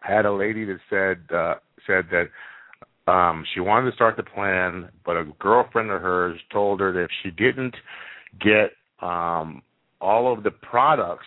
[0.00, 1.54] had a lady that said uh
[1.86, 6.80] said that um she wanted to start the plan but a girlfriend of hers told
[6.80, 7.74] her that if she didn't
[8.40, 9.62] get um
[10.00, 11.26] all of the products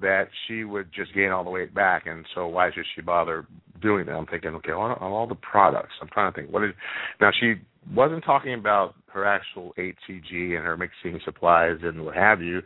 [0.00, 2.06] that she would just gain all the weight back.
[2.06, 3.46] And so why should she bother
[3.80, 4.12] doing that?
[4.12, 5.92] I'm thinking okay on all the products.
[6.00, 6.72] I'm trying to think what is
[7.20, 7.54] now she
[7.94, 12.62] wasn't talking about her actual HCG and her mixing supplies and what have you.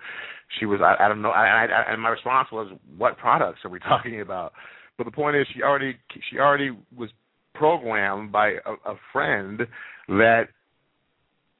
[0.59, 3.71] She was I, I don't know I, I, and my response was what products are
[3.71, 4.53] we talking about?
[4.99, 5.97] But the point is she already
[6.31, 7.11] she already was
[7.55, 9.63] programmed by a, a friend
[10.09, 10.45] that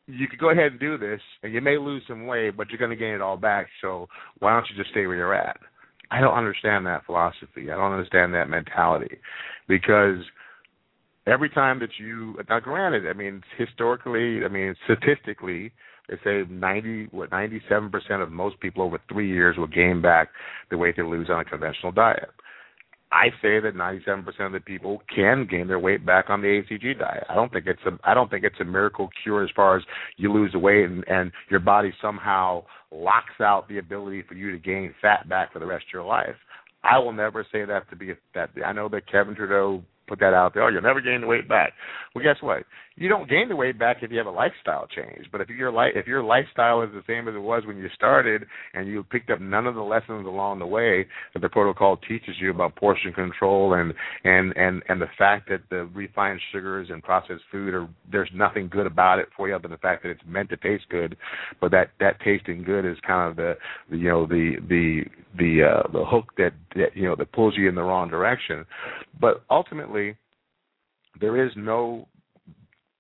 [0.07, 2.79] you could go ahead and do this and you may lose some weight but you're
[2.79, 5.57] going to gain it all back so why don't you just stay where you're at?
[6.11, 7.71] I don't understand that philosophy.
[7.73, 9.19] I don't understand that mentality
[9.67, 10.19] because
[11.27, 15.73] every time that you now granted i mean historically i mean statistically
[16.09, 20.29] they say 90 what 97% of most people over 3 years will gain back
[20.71, 22.31] the weight they lose on a conventional diet
[23.13, 26.99] i say that 97% of the people can gain their weight back on the HCG
[26.99, 29.77] diet i don't think it's a i don't think it's a miracle cure as far
[29.77, 29.83] as
[30.17, 32.63] you lose the weight and and your body somehow
[32.93, 36.05] locks out the ability for you to gain fat back for the rest of your
[36.05, 36.37] life
[36.89, 38.51] I will never say that to be that.
[38.65, 40.63] I know that Kevin Trudeau put that out there.
[40.63, 41.73] Oh, you'll never gain the weight back.
[42.15, 42.65] Well, guess what?
[42.97, 45.27] You don't gain the weight back if you have a lifestyle change.
[45.31, 47.89] But if your life if your lifestyle is the same as it was when you
[47.95, 51.99] started and you picked up none of the lessons along the way that the protocol
[51.99, 53.93] teaches you about portion control and
[54.25, 58.69] and and and the fact that the refined sugars and processed food are there's nothing
[58.69, 61.17] good about it for you other than the fact that it's meant to taste good,
[61.61, 63.55] but that that tasting good is kind of the,
[63.95, 65.03] you know the the
[65.39, 68.65] the uh the hook that, that you know that pulls you in the wrong direction.
[69.21, 70.17] But ultimately
[71.21, 72.09] there is no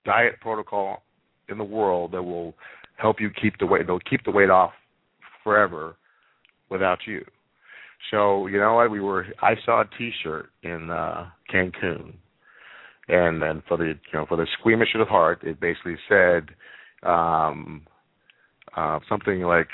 [0.07, 1.03] diet protocol
[1.49, 2.55] in the world that will
[2.97, 3.87] help you keep the weight.
[3.87, 4.73] They'll keep the weight off
[5.45, 5.97] forever
[6.71, 7.25] without you.
[8.11, 8.90] So you know what?
[8.90, 9.27] We were.
[9.42, 12.14] I saw a T-shirt in uh, Cancun,
[13.09, 16.49] and then for the you know for the squeamish of heart, it basically said
[17.03, 17.83] um,
[18.77, 19.69] uh, something like,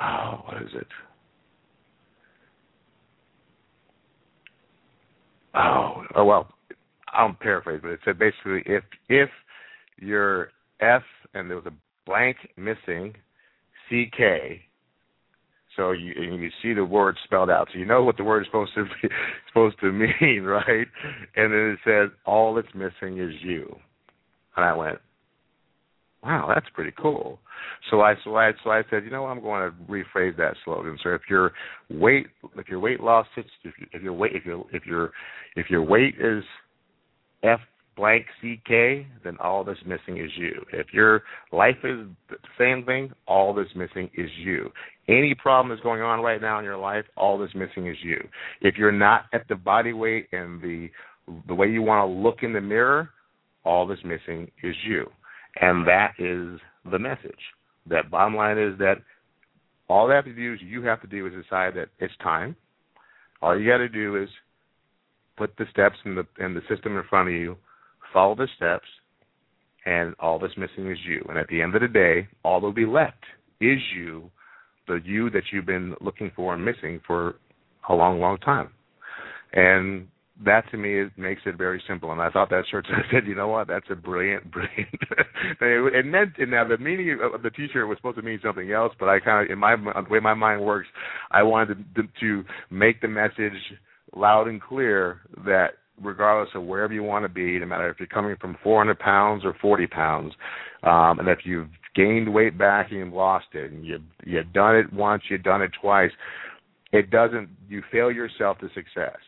[0.00, 0.86] oh, what is it?
[5.54, 6.48] Oh, oh well,
[7.12, 9.28] I'm paraphrasing, but it said basically if if
[9.98, 10.48] your
[10.80, 11.02] F
[11.34, 11.72] and there was a
[12.06, 13.14] blank missing,
[13.88, 14.60] CK.
[15.76, 18.46] So you you see the word spelled out, so you know what the word is
[18.46, 19.08] supposed to be
[19.48, 20.86] supposed to mean, right?
[21.36, 23.74] And then it says all that's missing is you,
[24.56, 24.98] and I went,
[26.22, 27.38] wow, that's pretty cool.
[27.90, 30.54] So I so I so I said, you know, what, I'm going to rephrase that
[30.64, 30.98] slogan.
[31.02, 31.52] So if your
[31.90, 33.46] weight if your weight loss if,
[33.92, 35.12] if your weight if your if your
[35.56, 36.44] if your weight is
[37.42, 37.60] F
[37.96, 40.64] blank CK, then all that's missing is you.
[40.72, 44.70] If your life is the same thing, all that's missing is you.
[45.08, 48.16] Any problem that's going on right now in your life, all that's missing is you.
[48.60, 50.88] If you're not at the body weight and the
[51.46, 53.10] the way you want to look in the mirror,
[53.64, 55.08] all that's missing is you.
[55.60, 57.30] And that is the message.
[57.88, 58.96] That bottom line is that
[59.88, 62.56] all they have to do is you have to do is decide that it's time.
[63.40, 64.28] All you got to do is
[65.36, 67.56] put the steps in the in the system in front of you,
[68.12, 68.86] follow the steps,
[69.84, 71.24] and all that's missing is you.
[71.28, 73.24] And at the end of the day, all that'll be left
[73.60, 74.30] is you,
[74.86, 77.36] the you that you've been looking for and missing for
[77.88, 78.70] a long, long time.
[79.52, 80.08] And
[80.44, 82.10] that to me makes it very simple.
[82.10, 84.88] And I thought that shirt I said, you know what, that's a brilliant, brilliant.
[85.60, 88.92] it meant and now the meaning of the T-shirt was supposed to mean something else,
[88.98, 90.88] but I kind of in my the way my mind works,
[91.30, 93.52] I wanted to, to make the message
[94.14, 98.06] loud and clear that regardless of wherever you want to be, no matter if you're
[98.06, 100.32] coming from 400 pounds or 40 pounds,
[100.82, 104.76] um, and if you've gained weight back and you've lost it, and you've you've done
[104.76, 106.10] it once, you've done it twice,
[106.92, 107.48] it doesn't.
[107.68, 109.18] You fail yourself to success.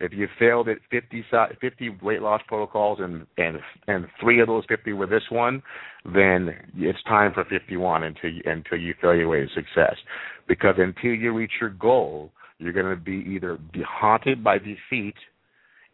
[0.00, 1.24] If you failed at 50,
[1.60, 5.62] 50 weight loss protocols and and and three of those 50 were this one,
[6.04, 9.96] then it's time for 51 until you, until you fail your way to success.
[10.46, 15.14] Because until you reach your goal, you're going to be either be haunted by defeat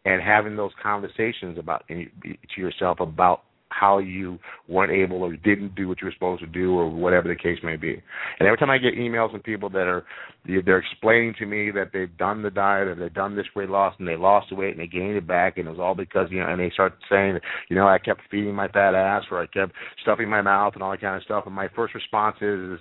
[0.05, 5.88] and having those conversations about to yourself about how you weren't able or didn't do
[5.88, 8.00] what you were supposed to do or whatever the case may be.
[8.38, 10.05] And every time I get emails from people that are
[10.46, 13.94] they're explaining to me that they've done the diet or they've done this weight loss
[13.98, 16.29] and they lost the weight and they gained it back and it was all because
[16.31, 19.42] you know and they start saying you know I kept feeding my fat ass or
[19.42, 19.72] I kept
[20.03, 22.79] stuffing my mouth and all that kind of stuff and my first response is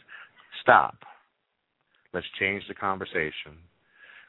[0.61, 0.97] stop.
[2.13, 3.57] Let's change the conversation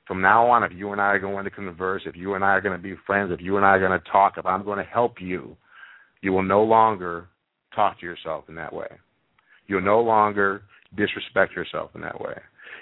[0.07, 2.49] from now on, if you and I are going to converse, if you and I
[2.49, 4.64] are going to be friends, if you and I are going to talk, if I'm
[4.64, 5.57] going to help you,
[6.21, 7.29] you will no longer
[7.75, 8.88] talk to yourself in that way.
[9.67, 10.62] You'll no longer
[10.97, 12.35] disrespect yourself in that way.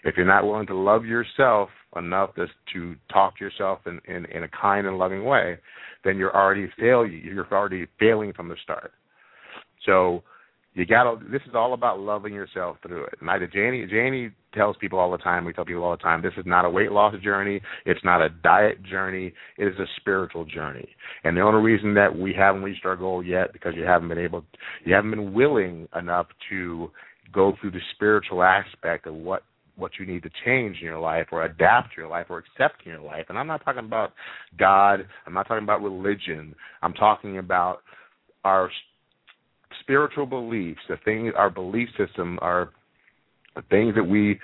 [0.05, 4.25] If you're not willing to love yourself enough to, to talk to yourself in, in,
[4.27, 5.59] in a kind and loving way,
[6.05, 8.93] then you're already fail you're already failing from the start.
[9.87, 10.23] So
[10.75, 13.15] you gotta this is all about loving yourself through it.
[13.21, 16.33] And Janie Janie tells people all the time, we tell people all the time, this
[16.37, 20.45] is not a weight loss journey, it's not a diet journey, it is a spiritual
[20.45, 20.89] journey.
[21.25, 24.19] And the only reason that we haven't reached our goal yet because you haven't been
[24.19, 24.45] able
[24.85, 26.91] you haven't been willing enough to
[27.33, 29.43] go through the spiritual aspect of what
[29.77, 32.85] what you need to change in your life or adapt to your life or accept
[32.85, 33.27] in your life.
[33.29, 34.13] And I'm not talking about
[34.59, 36.55] God, I'm not talking about religion.
[36.83, 37.79] I'm talking about
[38.45, 38.71] our
[39.81, 42.71] spiritual beliefs, the things, our belief system, are
[43.55, 44.39] the things that we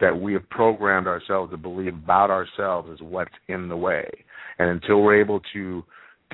[0.00, 4.08] that we have programmed ourselves to believe about ourselves is what's in the way.
[4.58, 5.84] And until we're able to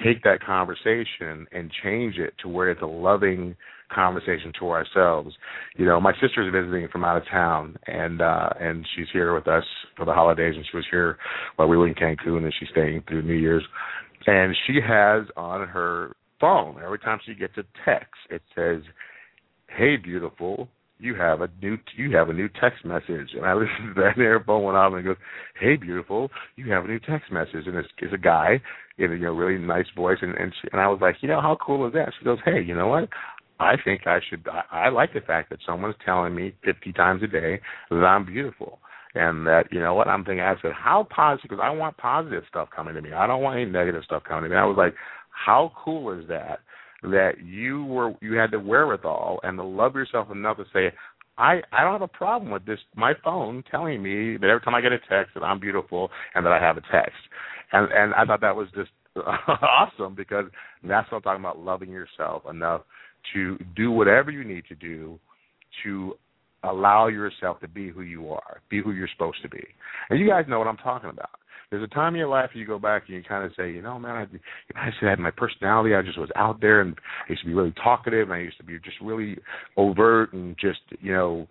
[0.05, 3.57] take that conversation and change it to where it's a loving
[3.93, 5.35] conversation to ourselves.
[5.77, 9.49] You know, my sister's visiting from out of town and uh and she's here with
[9.49, 9.65] us
[9.97, 11.19] for the holidays and she was here
[11.57, 13.64] while we were in Cancun and she's staying through New Year's.
[14.27, 16.80] And she has on her phone.
[16.82, 18.82] Every time she gets a text, it says,
[19.68, 20.68] "Hey, beautiful,
[20.99, 24.16] you have a new you have a new text message and I listened to that
[24.16, 25.16] and her phone went off and goes,
[25.59, 28.61] Hey beautiful, you have a new text message and it's it's a guy
[28.99, 31.28] in a you know, really nice voice and and, she, and I was like, you
[31.28, 32.12] know, how cool is that?
[32.18, 33.09] She goes, Hey, you know what?
[33.61, 37.22] I think I should I, I like the fact that someone's telling me fifty times
[37.22, 37.61] a day
[37.91, 38.80] that I'm beautiful.
[39.14, 40.45] And that you know what I'm thinking.
[40.45, 41.49] I said, how positive?
[41.49, 43.12] Because I want positive stuff coming to me.
[43.12, 44.61] I don't want any negative stuff coming to me.
[44.61, 44.95] I was like,
[45.47, 46.61] how cool is that?
[47.03, 50.93] that you were you had the wherewithal and to love yourself enough to say
[51.36, 54.74] I I don't have a problem with this my phone telling me that every time
[54.74, 57.18] I get a text that I'm beautiful and that I have a text.
[57.72, 60.47] And and I thought that was just awesome because
[60.82, 62.82] that's what I'm talking about loving yourself enough
[63.34, 65.18] to do whatever you need to do
[65.84, 66.14] to
[66.64, 69.64] allow yourself to be who you are, be who you're supposed to be.
[70.11, 71.30] And you guys know what I'm talking about
[71.71, 73.83] there's a time in your life you go back and you kind of say, you
[73.83, 74.16] know, man,
[74.75, 75.95] I, I used to have my personality.
[75.95, 76.95] I just was out there, and
[77.29, 79.37] I used to be really talkative, and I used to be just really
[79.77, 81.47] overt and just, you know,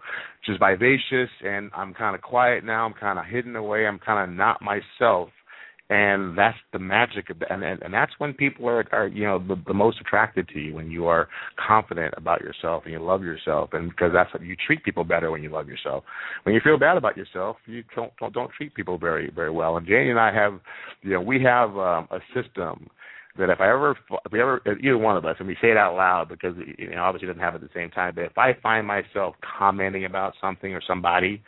[0.46, 1.30] just vivacious.
[1.44, 2.86] And I'm kind of quiet now.
[2.86, 3.86] I'm kind of hidden away.
[3.86, 5.30] I'm kind of not myself
[5.90, 9.40] and that's the magic of and, and and that's when people are are you know
[9.40, 11.30] the, the most attracted to you when you are
[11.66, 13.70] confident about yourself and you love yourself.
[13.72, 16.04] And because that's what you treat people better when you love yourself.
[16.44, 19.78] When you feel bad about yourself you don't don't, don't treat people very very well.
[19.78, 20.60] And Janie and I have
[21.04, 22.90] you know we have um, a system
[23.38, 23.92] that if I ever,
[24.26, 26.92] if we ever, either one of us, and we say it out loud because you
[26.92, 30.34] know obviously doesn't happen at the same time, but if I find myself commenting about
[30.42, 31.42] something or somebody,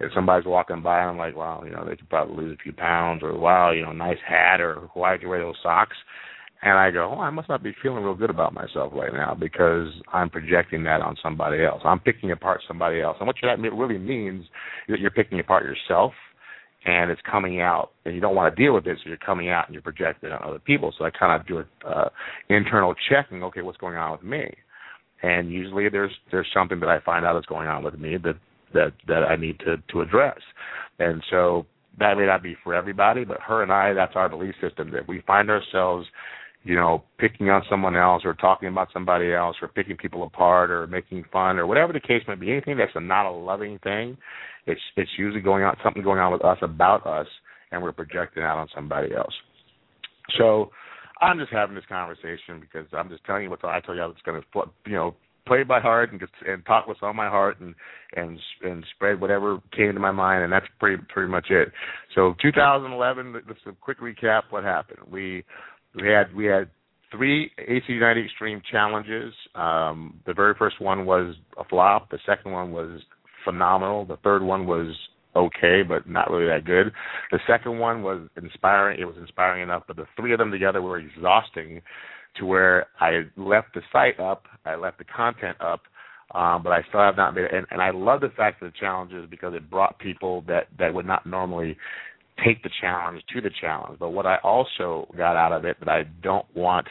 [0.00, 2.72] if somebody's walking by, I'm like, wow, you know, they could probably lose a few
[2.72, 5.96] pounds, or wow, you know, nice hat, or why'd you wear those socks?
[6.62, 9.36] And I go, oh, I must not be feeling real good about myself right now
[9.38, 11.82] because I'm projecting that on somebody else.
[11.84, 13.18] I'm picking apart somebody else.
[13.20, 14.48] And what that really means is
[14.88, 16.14] that you're picking apart yourself
[16.84, 19.48] and it's coming out, and you don't want to deal with it, so you're coming
[19.48, 20.92] out and you're projecting on other people.
[20.98, 22.08] So I kind of do an uh,
[22.48, 23.42] internal checking.
[23.42, 24.54] Okay, what's going on with me?
[25.22, 28.36] And usually there's there's something that I find out is going on with me that
[28.74, 30.38] that that I need to to address.
[30.98, 31.66] And so
[31.98, 35.08] that may not be for everybody, but her and I, that's our belief system that
[35.08, 36.06] we find ourselves
[36.64, 40.70] you know, picking on someone else or talking about somebody else or picking people apart
[40.70, 43.78] or making fun or whatever the case may be, anything that's a, not a loving
[43.80, 44.16] thing,
[44.66, 47.26] it's it's usually going on something going on with us about us
[47.70, 49.34] and we're projecting out on somebody else.
[50.38, 50.70] So
[51.20, 54.06] I'm just having this conversation because I'm just telling you what I tell you I
[54.06, 55.14] was going to you know
[55.46, 57.74] play by heart and and talk what's on my heart and
[58.16, 61.68] and and spread whatever came to my mind and that's pretty pretty much it.
[62.14, 64.44] So 2011, just a quick recap.
[64.50, 65.00] What happened?
[65.10, 65.44] We
[65.94, 66.70] we had we had
[67.10, 69.32] three AC United Extreme challenges.
[69.54, 72.10] Um, the very first one was a flop.
[72.10, 73.00] The second one was
[73.44, 74.04] phenomenal.
[74.04, 74.94] The third one was
[75.36, 76.92] okay, but not really that good.
[77.30, 79.00] The second one was inspiring.
[79.00, 81.82] It was inspiring enough, but the three of them together were exhausting
[82.36, 85.82] to where I left the site up, I left the content up,
[86.34, 87.54] um, but I still have not made it.
[87.54, 90.92] And, and I love the fact of the challenges because it brought people that that
[90.92, 91.76] would not normally
[92.42, 93.98] take the challenge to the challenge.
[93.98, 96.88] But what I also got out of it that I don't want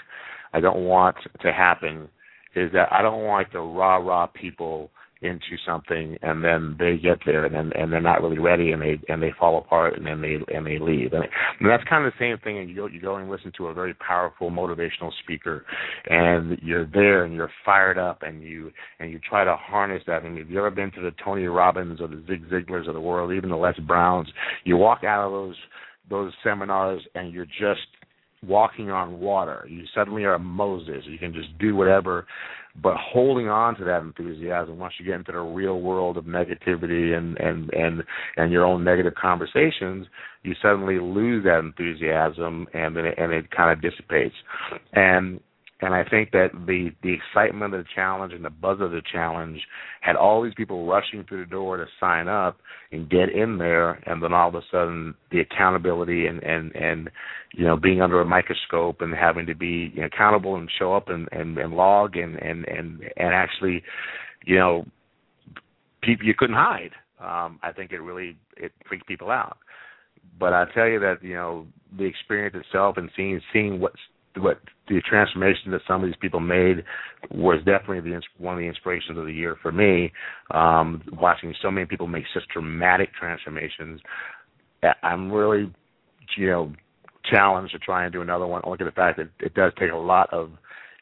[0.54, 2.08] I don't want to happen
[2.56, 4.92] is that I don't want the rah rah people
[5.24, 8.82] into something and then they get there and then and they're not really ready and
[8.82, 11.24] they and they fall apart and then they and they leave and,
[11.60, 13.68] and that's kind of the same thing and you go you go and listen to
[13.68, 15.66] a very powerful motivational speaker
[16.10, 20.24] and you're there and you're fired up and you and you try to harness that
[20.24, 23.02] and if you've ever been to the Tony Robbins or the Zig Ziglars of the
[23.02, 24.28] world even the Les Browns
[24.66, 25.56] you walk out of those
[26.10, 27.88] those seminars and you're just
[28.46, 29.66] walking on water.
[29.70, 31.04] You suddenly are Moses.
[31.06, 32.26] You can just do whatever
[32.82, 37.16] but holding on to that enthusiasm once you get into the real world of negativity
[37.16, 38.04] and and and
[38.38, 40.08] and your own negative conversations
[40.44, 44.36] you suddenly lose that enthusiasm and then it, and it kind of dissipates.
[44.94, 45.40] And
[45.84, 49.02] and I think that the the excitement of the challenge and the buzz of the
[49.12, 49.60] challenge
[50.00, 52.58] had all these people rushing through the door to sign up
[52.92, 57.10] and get in there, and then all of a sudden the accountability and and and
[57.54, 60.94] you know being under a microscope and having to be you know, accountable and show
[60.94, 63.84] up and and, and log and and and and actually
[64.46, 64.86] you know
[66.02, 66.92] people you couldn't hide.
[67.20, 69.58] Um, I think it really it freaked people out.
[70.40, 71.68] But I tell you that you know
[71.98, 74.00] the experience itself and seeing seeing what's
[74.38, 76.84] what the transformation that some of these people made
[77.32, 80.12] was definitely the one of the inspirations of the year for me.
[80.52, 84.02] Um, watching so many people make such dramatic transformations,
[85.02, 85.72] I'm really,
[86.38, 86.74] you know,
[87.30, 88.62] challenged to try and do another one.
[88.68, 90.52] Look at the fact that it does take a lot of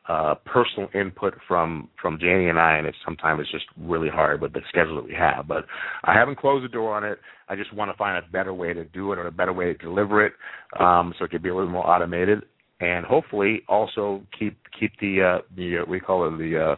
[0.07, 4.41] uh, personal input from from Janie and I, and it's sometimes it's just really hard
[4.41, 5.47] with the schedule that we have.
[5.47, 5.65] But
[6.03, 7.19] I haven't closed the door on it.
[7.47, 9.65] I just want to find a better way to do it or a better way
[9.65, 10.33] to deliver it,
[10.79, 12.43] um, so it could be a little more automated
[12.81, 16.77] and hopefully also keep keep the uh, the uh, we call it the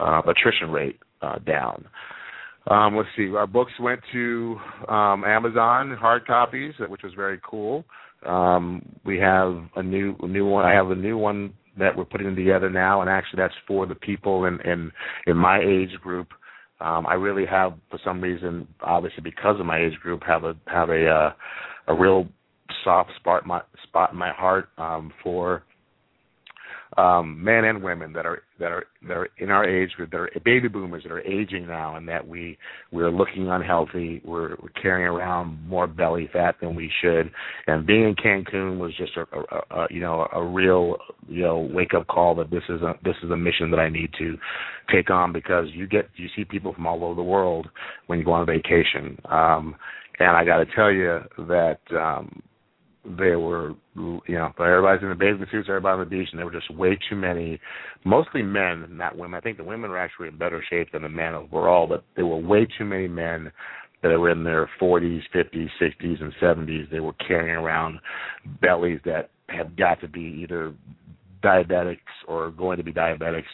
[0.00, 1.86] uh, uh, attrition rate uh, down.
[2.70, 3.34] Um, let's see.
[3.34, 4.56] Our books went to
[4.88, 7.84] um, Amazon hard copies, which was very cool.
[8.24, 10.64] Um, we have a new a new one.
[10.64, 13.94] I have a new one that we're putting together now, and actually that's for the
[13.94, 14.90] people in in,
[15.26, 16.28] in my age group.
[16.80, 20.56] Um, I really have, for some reason, obviously because of my age group, have a
[20.66, 21.32] have a uh,
[21.88, 22.26] a real
[22.82, 25.64] soft spot my spot in my heart um, for
[26.96, 30.20] um, men and women that are that are that are in our age group that
[30.20, 32.56] are baby boomers that are aging now, and that we
[32.92, 34.22] we're looking unhealthy.
[34.24, 37.30] We're, we're carrying around more belly fat than we should.
[37.66, 40.96] And being in Cancun was just a, a, a you know a real
[41.28, 43.88] you know wake up call that this is a this is a mission that I
[43.88, 44.36] need to
[44.92, 47.68] take on because you get you see people from all over the world
[48.06, 49.18] when you go on vacation.
[49.24, 49.74] Um,
[50.20, 52.40] and I got to tell you that um,
[53.04, 56.46] they were you know everybody's in the bathing suits everybody on the beach and there
[56.46, 57.60] were just way too many
[58.04, 59.36] mostly men not women.
[59.36, 62.26] I think the women were actually in better shape than the men overall but there
[62.26, 63.52] were way too many men
[64.02, 67.98] that were in their 40s 50s 60s and 70s they were carrying around
[68.62, 70.72] bellies that have got to be either
[71.42, 73.44] diabetics or going to be diabetics.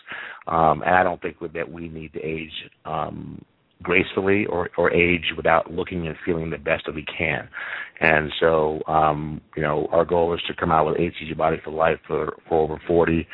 [0.46, 2.52] Um and i don't think that we need to age
[2.84, 3.44] um
[3.82, 7.48] gracefully or, or age without looking and feeling the best that we can.
[8.00, 11.70] And so, um, you know, our goal is to come out with HCG Body for
[11.70, 13.26] Life for, for over 40.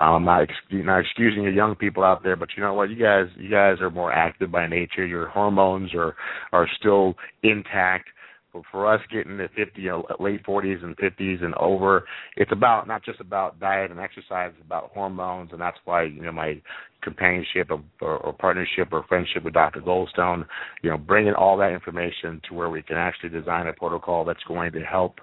[0.00, 2.90] Um, I'm not, ex- not excusing the young people out there, but you know what?
[2.90, 5.06] You guys, you guys are more active by nature.
[5.06, 6.16] Your hormones are,
[6.52, 8.08] are still intact.
[8.54, 12.04] But for us getting to 50, you know, late 40s and 50s and over,
[12.36, 16.22] it's about not just about diet and exercise, it's about hormones, and that's why you
[16.22, 16.62] know my
[17.02, 19.80] companionship or, or, or partnership or friendship with Dr.
[19.80, 20.46] Goldstone,
[20.82, 24.42] you know, bringing all that information to where we can actually design a protocol that's
[24.48, 25.16] going to help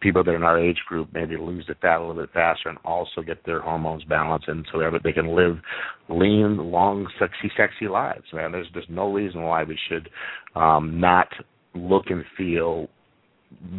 [0.00, 2.68] people that are in our age group maybe lose the fat a little bit faster
[2.68, 5.56] and also get their hormones balanced and so that they can live
[6.08, 8.24] lean, long, sexy, sexy lives.
[8.32, 10.08] Man, there's there's no reason why we should
[10.54, 11.28] um, not
[11.76, 12.88] look and feel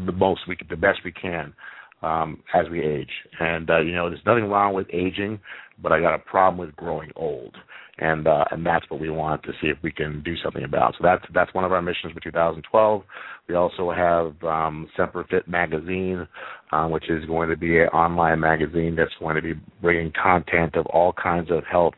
[0.05, 1.53] the most we the best we can
[2.01, 3.09] um, as we age.
[3.39, 5.39] And uh, you know, there's nothing wrong with aging,
[5.81, 7.55] but I got a problem with growing old,
[7.99, 10.93] and uh, and that's what we want to see if we can do something about.
[10.93, 13.03] So that's that's one of our missions for 2012.
[13.47, 16.27] We also have um, Semper Fit magazine,
[16.73, 20.75] um, which is going to be an online magazine that's going to be bringing content
[20.75, 21.93] of all kinds of health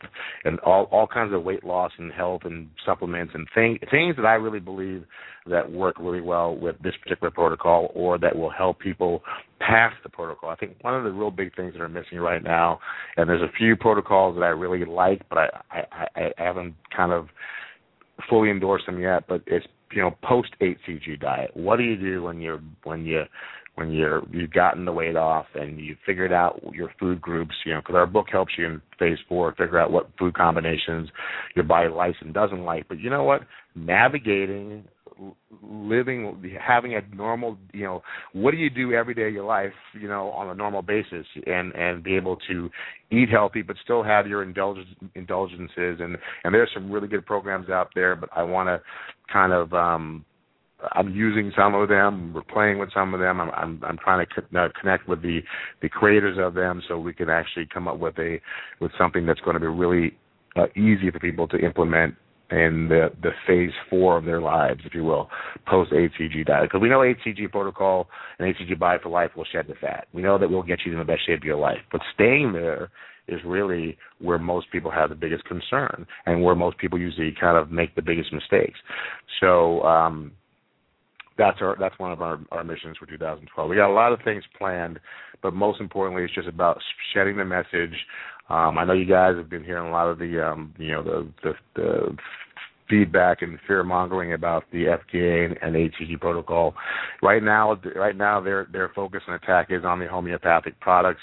[0.46, 4.28] and all all kinds of weight loss and health and supplements and thing, things that
[4.28, 5.06] I really believe
[5.48, 9.24] that work really well with this particular protocol or that will help people
[9.60, 10.52] pass the protocol.
[10.52, 12.80] I think one of the real big things that are missing right now,
[13.18, 15.50] and there's a few protocols that I really like, but I
[16.16, 17.30] I, I haven't kind of
[18.30, 21.52] fully endorsed them yet, but it's you know post HCG diet.
[21.56, 23.24] What do you do when you're when you
[23.76, 27.74] when you're you've gotten the weight off and you figured out your food groups, you
[27.74, 31.10] know, because our book helps you in phase four figure out what food combinations
[31.56, 32.88] your body likes and doesn't like.
[32.90, 33.42] But you know what?
[33.76, 34.84] Navigating
[35.62, 38.02] living having a normal you know
[38.34, 41.26] what do you do every day of your life you know on a normal basis
[41.46, 42.70] and and be able to
[43.12, 47.70] eat healthy but still have your indulgence indulgences and and there's some really good programs
[47.70, 48.82] out there but i want to
[49.32, 50.26] kind of um
[50.96, 52.34] I'm using some of them.
[52.34, 53.42] We're playing with some of them.
[53.42, 55.42] I'm I'm, I'm trying to co- uh, connect with the
[55.82, 58.40] the creators of them so we can actually come up with a
[58.80, 60.18] with something that's going to be really
[60.56, 62.16] uh, easy for people to implement
[62.52, 65.30] in the the phase four of their lives, if you will,
[65.68, 66.70] post HCG diet.
[66.70, 68.08] Because we know HCG protocol
[68.40, 70.08] and HCG Body for Life will shed the fat.
[70.14, 71.80] We know that we'll get you in the best shape of your life.
[71.92, 72.90] But staying there
[73.30, 77.58] is really where most people have the biggest concern and where most people usually kind
[77.58, 78.80] of make the biggest mistakes.
[79.40, 80.32] So um
[81.38, 83.70] that's our that's one of our our missions for 2012.
[83.70, 85.00] We got a lot of things planned,
[85.42, 86.78] but most importantly, it's just about
[87.14, 87.96] shedding the message
[88.50, 91.04] um, I know you guys have been hearing a lot of the um, you know
[91.04, 92.18] the, the, the
[92.90, 96.74] feedback and fear mongering about the FDA and, and HCG protocol.
[97.22, 101.22] Right now, right now their their focus and attack is on the homeopathic products.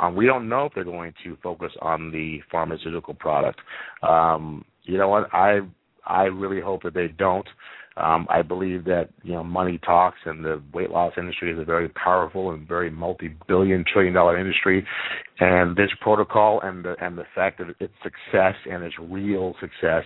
[0.00, 3.60] Um, we don't know if they're going to focus on the pharmaceutical product.
[4.02, 5.32] Um, you know what?
[5.32, 5.60] I
[6.06, 7.46] I really hope that they don't.
[7.96, 11.64] Um, I believe that you know money talks, and the weight loss industry is a
[11.64, 14.86] very powerful and very multi-billion, trillion-dollar industry.
[15.40, 20.04] And this protocol and the and the fact that its success and its real success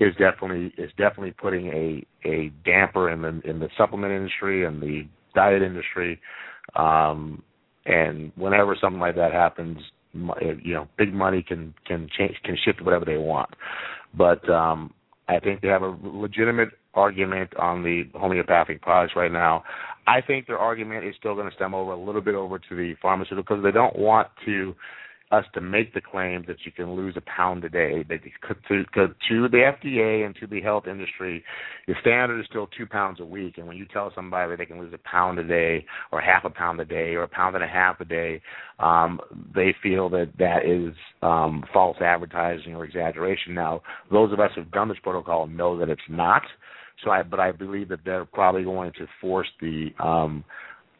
[0.00, 4.82] is definitely is definitely putting a a damper in the in the supplement industry and
[4.82, 6.20] the diet industry.
[6.74, 7.42] Um,
[7.88, 9.78] and whenever something like that happens,
[10.12, 13.50] you know, big money can can change can shift whatever they want.
[14.14, 14.92] But um,
[15.28, 19.64] I think they have a legitimate argument on the homeopathic products right now.
[20.06, 22.76] I think their argument is still going to stem over a little bit over to
[22.76, 24.74] the pharmaceutical because they don't want to
[25.30, 28.04] us to make the claim that you can lose a pound a day.
[28.08, 28.20] That
[28.68, 31.44] to, to, to the FDA and to the health industry,
[31.86, 33.58] the standard is still two pounds a week.
[33.58, 36.44] And when you tell somebody that they can lose a pound a day, or half
[36.44, 38.40] a pound a day, or a pound and a half a day,
[38.78, 39.20] um,
[39.54, 43.54] they feel that that is um, false advertising or exaggeration.
[43.54, 46.42] Now, those of us who've done this protocol know that it's not.
[47.04, 50.44] So, I, but I believe that they're probably going to force the um,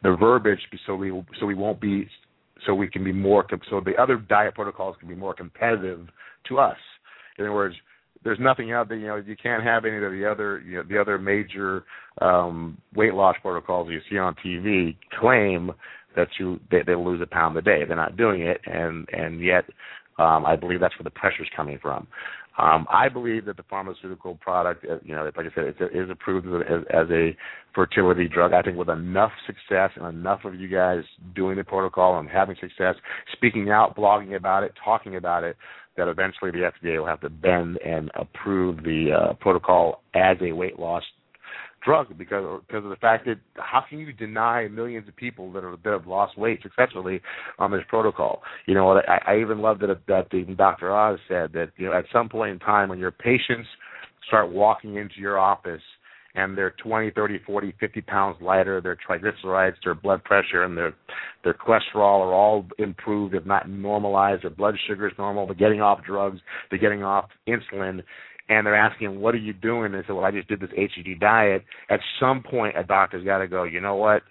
[0.01, 1.09] the verbiage so we
[1.39, 2.07] so we won't be
[2.65, 6.07] so we can be more so the other diet protocols can be more competitive
[6.47, 6.77] to us.
[7.37, 7.75] In other words,
[8.23, 8.97] there's nothing out there.
[8.97, 11.85] You know, you can't have any of the other you know the other major
[12.21, 15.71] um, weight loss protocols you see on TV claim
[16.15, 17.83] that you they, they lose a pound a day.
[17.87, 19.65] They're not doing it, and and yet
[20.19, 22.07] um, I believe that's where the pressure's coming from.
[22.57, 26.09] Um, I believe that the pharmaceutical product, uh, you know, like I said, it is
[26.09, 27.35] approved as, as a
[27.73, 28.51] fertility drug.
[28.51, 31.03] I think with enough success and enough of you guys
[31.33, 32.95] doing the protocol and having success,
[33.31, 35.55] speaking out, blogging about it, talking about it,
[35.95, 40.51] that eventually the FDA will have to bend and approve the uh, protocol as a
[40.51, 41.03] weight loss
[41.83, 45.63] drug because because of the fact that how can you deny millions of people that
[45.63, 47.21] are that have lost weight successfully
[47.57, 48.41] on this protocol?
[48.65, 50.93] You know, I, I even love that that even Dr.
[50.95, 53.67] Oz said that you know at some point in time when your patients
[54.27, 55.81] start walking into your office
[56.35, 60.93] and they're 20, 30, 40, 50 pounds lighter, their triglycerides, their blood pressure, and their
[61.43, 64.43] their cholesterol are all improved, if not normalized.
[64.43, 65.47] Their blood sugar is normal.
[65.47, 66.39] They're getting off drugs.
[66.69, 68.03] They're getting off insulin
[68.49, 71.19] and they're asking, "What are you doing?" They say, "Well, I just did this HCG
[71.19, 73.63] diet." At some point, a doctor's got to go.
[73.63, 74.23] You know what?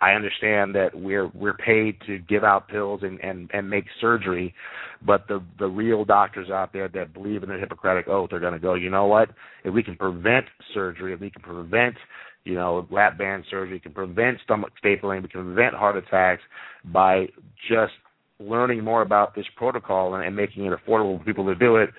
[0.00, 4.52] I understand that we're we're paid to give out pills and and and make surgery,
[5.00, 8.52] but the the real doctors out there that believe in their Hippocratic oath are going
[8.52, 8.74] to go.
[8.74, 9.30] You know what?
[9.64, 11.96] If we can prevent surgery, if we can prevent
[12.44, 16.42] you know, lap band surgery, can prevent stomach stapling, we can prevent heart attacks
[16.84, 17.26] by
[17.68, 17.92] just
[18.40, 21.90] learning more about this protocol and, and making it affordable for people to do it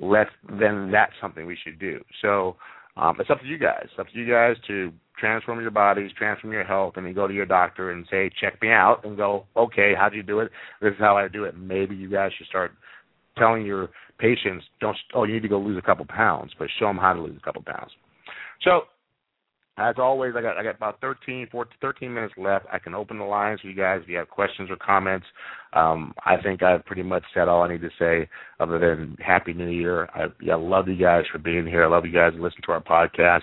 [0.00, 0.28] let
[0.58, 2.00] then that's something we should do.
[2.20, 2.56] So
[2.96, 3.84] um, it's up to you guys.
[3.84, 7.26] It's up to you guys to transform your bodies, transform your health, and then go
[7.26, 10.40] to your doctor and say, check me out, and go, okay, how do you do
[10.40, 10.50] it?
[10.80, 11.56] This is how I do it.
[11.56, 12.72] Maybe you guys should start
[13.38, 16.86] telling your patients, don't, oh, you need to go lose a couple pounds, but show
[16.86, 17.92] them how to lose a couple pounds.
[18.62, 18.82] So
[19.78, 22.66] as always, I got I got about 13, 14, 13 minutes left.
[22.70, 25.26] I can open the lines for you guys if you have questions or comments.
[25.72, 28.28] Um, I think I've pretty much said all I need to say,
[28.60, 30.10] other than Happy New Year.
[30.14, 31.84] I, I love you guys for being here.
[31.84, 33.42] I love you guys to listen to our podcast.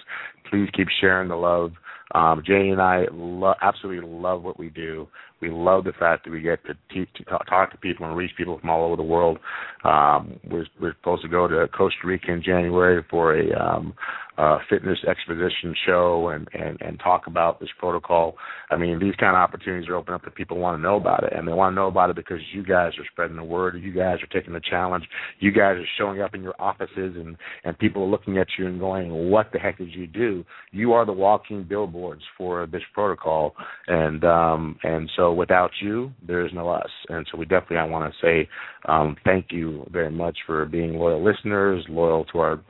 [0.52, 1.72] Please keep sharing the love.
[2.14, 5.08] Um, Jay and I lo- absolutely love what we do.
[5.42, 8.18] We love the fact that we get to teach, to talk, talk to people and
[8.18, 9.38] reach people from all over the world.
[9.84, 13.94] Um, we're, we're supposed to go to Costa Rica in January for a um,
[14.40, 18.36] uh, fitness exposition show and, and, and talk about this protocol.
[18.70, 21.26] I mean, these kind of opportunities are open up that people want to know about
[21.26, 23.76] it, and they want to know about it because you guys are spreading the word.
[23.82, 25.04] You guys are taking the challenge.
[25.40, 27.36] You guys are showing up in your offices, and
[27.66, 30.94] and people are looking at you and going, "What the heck did you do?" You
[30.94, 33.56] are the walking billboards for this protocol,
[33.88, 36.90] and um, and so without you, there is no us.
[37.10, 38.50] And so we definitely I want to say
[38.86, 42.62] um, thank you very much for being loyal listeners, loyal to our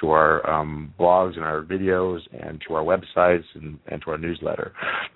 [0.00, 4.18] to our um, blogs and our videos, and to our websites and, and to our
[4.18, 4.72] newsletter.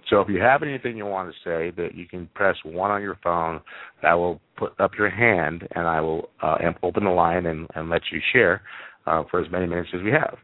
[0.09, 3.03] So if you have anything you want to say, that you can press one on
[3.03, 3.61] your phone.
[4.03, 7.89] That will put up your hand, and I will uh, open the line and, and
[7.89, 8.63] let you share
[9.07, 10.39] uh, for as many minutes as we have.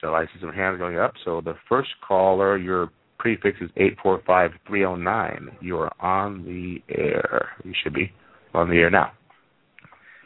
[0.00, 1.14] So I see some hands going up.
[1.24, 5.48] So the first caller, your prefix is eight four five three zero nine.
[5.60, 7.48] You are on the air.
[7.64, 8.12] You should be
[8.54, 9.12] on the air now.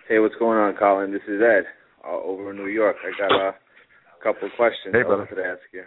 [0.09, 1.13] Hey, what's going on, Colin?
[1.13, 1.65] This is Ed
[2.07, 2.97] uh, over in New York.
[3.03, 3.55] I got a
[4.23, 5.85] couple of questions hey, I wanted to ask you.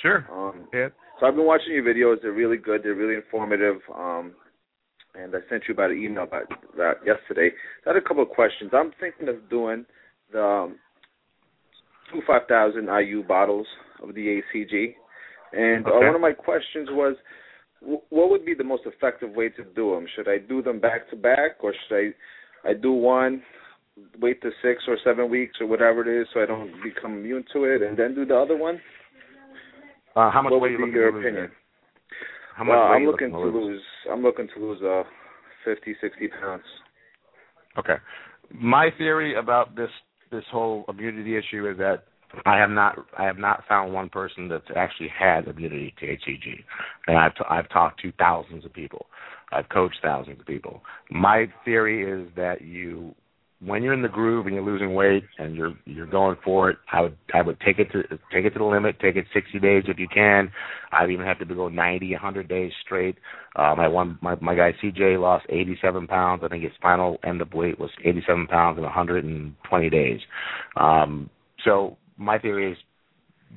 [0.00, 0.26] Sure.
[0.32, 0.88] Um, yeah.
[1.20, 2.16] So I've been watching your videos.
[2.22, 2.82] They're really good.
[2.82, 3.76] They're really informative.
[3.94, 4.32] Um,
[5.14, 7.50] and I sent you about an email about that yesterday.
[7.86, 8.70] I had a couple of questions.
[8.72, 9.84] I'm thinking of doing
[10.32, 10.76] the um,
[12.10, 13.66] two 5,000 IU bottles
[14.02, 14.94] of the HCG.
[15.52, 15.94] And okay.
[15.94, 17.16] uh, one of my questions was,
[17.80, 20.06] what would be the most effective way to do them?
[20.16, 22.10] Should I do them back to back, or should I
[22.64, 23.42] I do one,
[24.20, 27.44] wait to six or seven weeks or whatever it is, so I don't become immune
[27.52, 28.80] to it, and then do the other one?
[30.14, 31.34] Uh, how much what weight would you be your looking opinion?
[31.34, 31.50] to lose?
[32.56, 33.82] How much well, weight I'm you looking, looking to lose.
[34.10, 35.02] I'm looking to lose uh,
[35.64, 36.64] 50, 60 pounds.
[37.78, 37.96] Okay.
[38.52, 39.90] My theory about this
[40.30, 42.04] this whole immunity issue is that
[42.46, 46.64] I have not I have not found one person that's actually had immunity to HCG,
[47.06, 49.06] and I've t- I've talked to thousands of people.
[49.52, 50.82] I've coached thousands of people.
[51.10, 53.14] My theory is that you
[53.64, 56.78] when you're in the groove and you're losing weight and you're you're going for it,
[56.92, 58.02] I would I would take it to
[58.32, 58.98] take it to the limit.
[59.00, 60.50] Take it 60 days if you can.
[60.90, 63.16] I've even had to go 90, 100 days straight.
[63.56, 66.42] Um, I won my my guy CJ lost 87 pounds.
[66.44, 70.20] I think his final end up weight was 87 pounds in 120 days.
[70.76, 71.30] Um,
[71.64, 72.78] so my theory is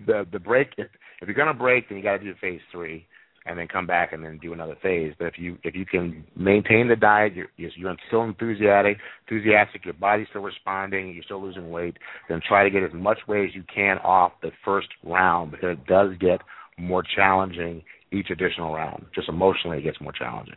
[0.06, 0.70] the the break.
[0.78, 0.88] If
[1.22, 3.08] if you're gonna break, then you got to do phase three
[3.46, 5.14] and then come back and then do another phase.
[5.18, 9.94] But if you if you can maintain the diet, you're you're still enthusiastic, enthusiastic, your
[9.94, 13.56] body's still responding, you're still losing weight, then try to get as much weight as
[13.56, 16.42] you can off the first round because it does get
[16.78, 19.06] more challenging each additional round.
[19.14, 20.56] Just emotionally, it gets more challenging.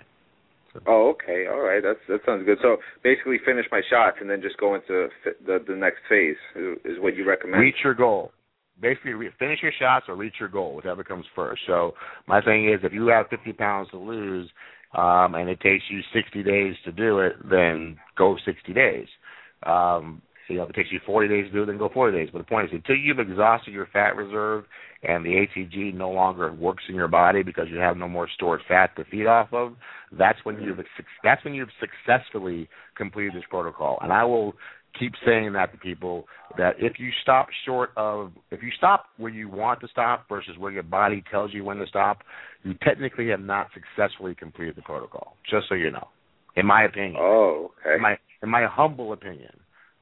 [0.72, 0.80] So.
[0.86, 2.59] Oh, okay, all right, that's that sounds good.
[2.62, 5.09] So basically, finish my shots and then just go into
[5.45, 7.61] the the next phase is what you recommend.
[7.61, 8.32] Reach your goal
[8.81, 11.62] basically finish your shots or reach your goal, whichever comes first.
[11.66, 11.95] So
[12.26, 14.49] my thing is, if you have 50 pounds to lose,
[14.97, 19.07] um, and it takes you 60 days to do it, then go 60 days.
[19.64, 22.16] Um, you know, if it takes you 40 days to do it, then go 40
[22.16, 22.31] days.
[22.33, 24.64] But the point is, until you've exhausted your fat reserve
[25.03, 28.62] and the HCG no longer works in your body because you have no more stored
[28.66, 29.74] fat to feed off of,
[30.12, 30.79] that's when you've
[31.22, 33.99] that's when you've successfully completed this protocol.
[34.01, 34.55] And I will
[34.99, 36.26] keep saying that to people
[36.57, 40.57] that if you stop short of if you stop where you want to stop versus
[40.59, 42.18] where your body tells you when to stop,
[42.62, 45.36] you technically have not successfully completed the protocol.
[45.49, 46.09] Just so you know,
[46.57, 47.16] in my opinion.
[47.18, 47.97] Oh, okay.
[47.97, 49.53] In my in my humble opinion,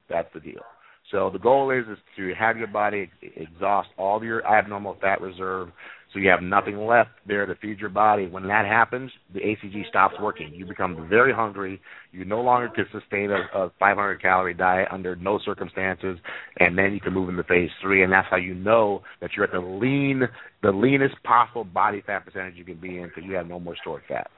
[0.09, 0.63] that's the deal.
[1.11, 5.69] So the goal is is to have your body exhaust all your abnormal fat reserve
[6.17, 8.27] so you have nothing left there to feed your body.
[8.27, 10.51] When that happens, the HCG stops working.
[10.55, 11.79] You become very hungry.
[12.11, 16.17] You no longer can sustain a, a 500 calorie diet under no circumstances,
[16.59, 19.45] and then you can move into phase three, and that's how you know that you're
[19.45, 20.23] at the lean,
[20.63, 23.77] the leanest possible body fat percentage you can be in because you have no more
[23.83, 24.31] stored fat.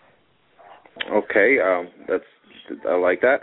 [1.13, 2.25] Okay, um, that's
[2.89, 3.39] I like that.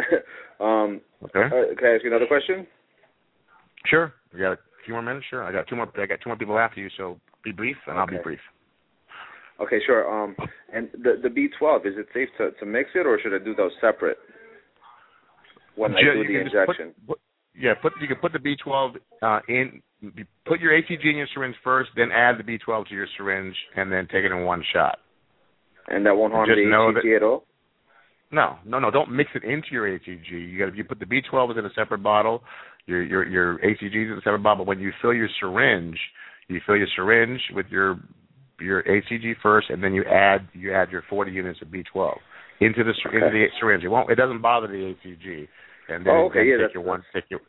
[0.63, 1.45] um, okay.
[1.45, 2.67] Uh, can I ask you another question?
[3.85, 4.13] Sure.
[4.33, 5.25] We got a few more minutes.
[5.29, 5.41] Sure.
[5.41, 5.89] I got two more.
[5.97, 8.39] I got two more people after you, so be brief, and I'll be brief.
[9.61, 10.03] Okay, sure.
[10.11, 10.35] Um,
[10.73, 13.55] and the the B12 is it safe to to mix it, or should I do
[13.55, 14.17] those separate
[15.75, 16.93] when I do the injection?
[17.07, 17.19] Put, put,
[17.57, 19.81] yeah, put you can put the B12 uh, in.
[20.45, 23.91] Put your HCG in your syringe first, then add the B12 to your syringe, and
[23.91, 24.99] then take it in one shot.
[25.87, 27.45] And that won't harm Just the HCG that, at all.
[28.31, 28.91] No, no, no.
[28.91, 30.29] Don't mix it into your HCG.
[30.29, 32.43] You got you put the B12 is in a separate bottle.
[32.87, 34.65] Your your your HCG is in a separate bottle.
[34.65, 35.97] But when you fill your syringe,
[36.47, 37.99] you fill your syringe with your
[38.59, 42.15] your HCG first, and then you add you add your 40 units of B12
[42.61, 43.17] into the okay.
[43.17, 43.83] into the syringe.
[43.83, 44.09] It won't.
[44.09, 45.47] It doesn't bother the HCG,
[45.89, 46.39] and then, oh, okay.
[46.39, 47.41] then yeah, take your one take your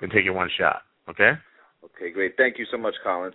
[0.00, 0.82] then take your one shot.
[1.08, 1.32] Okay.
[1.84, 2.34] Okay, great.
[2.36, 3.32] Thank you so much, Colin.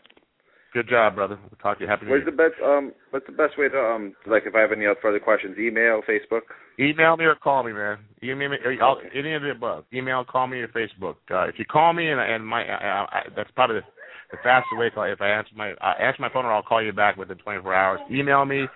[0.73, 1.39] Good job, brother.
[1.41, 1.89] We'll talk to you.
[1.89, 4.71] Happy Where's the best um what's the best way to um like if I have
[4.71, 6.41] any further questions, email, Facebook?
[6.79, 7.97] Email me or call me, man.
[8.21, 9.09] Email me okay.
[9.15, 9.85] any of the above.
[9.93, 11.15] Email, call me or Facebook.
[11.31, 13.85] Uh, if you call me and and my I, I, that's probably the
[14.31, 16.93] the fastest way if I answer my uh, answer my phone or I'll call you
[16.93, 17.99] back within 24 hours.
[18.11, 18.67] Email me.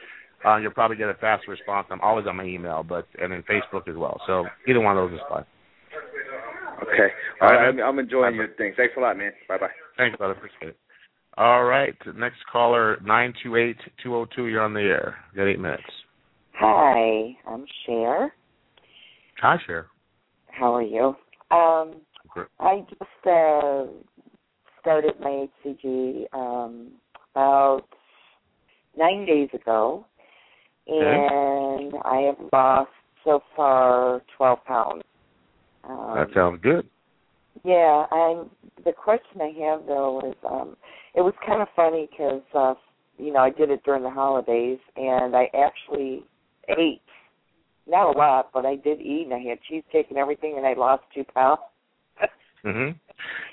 [0.45, 1.87] Uh, you'll probably get a fast response.
[1.89, 4.19] I'm always on my email, but and then Facebook as well.
[4.27, 5.45] So either one of those is fine.
[6.81, 7.07] Okay.
[7.41, 7.69] All right.
[7.69, 8.73] I'm, I'm enjoying your thing.
[8.75, 9.31] Thanks a lot, man.
[9.47, 9.67] Bye bye.
[9.97, 10.33] Thanks, brother.
[10.33, 10.77] Appreciate it.
[11.37, 11.95] All right.
[12.15, 14.47] Next caller, nine two eight two zero two.
[14.47, 15.15] You're on the air.
[15.31, 15.83] You got eight minutes.
[16.59, 18.33] Hi, I'm Cher.
[19.41, 19.87] Hi, Cher.
[20.47, 21.15] How are you?
[21.49, 22.47] Um, Great.
[22.59, 23.85] I just uh,
[24.83, 26.91] started my HCG um,
[27.31, 27.83] about
[28.97, 30.05] nine days ago,
[30.87, 32.91] and I have lost
[33.23, 35.03] so far 12 pounds.
[35.89, 36.87] Um, that sounds good.
[37.63, 38.49] Yeah, I'm.
[38.83, 40.75] The question I have though is, um,
[41.15, 42.73] it was kind of funny because uh,
[43.17, 46.23] you know I did it during the holidays, and I actually
[46.69, 47.01] ate
[47.87, 50.73] not a lot, but I did eat, and I had cheesecake and everything, and I
[50.73, 51.59] lost two pounds.
[52.65, 52.95] Mhm.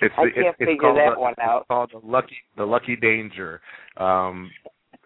[0.00, 1.60] It's I the, can't it's, figure it's called that the, one out.
[1.60, 3.60] It's called the lucky the lucky danger.
[3.96, 4.50] Um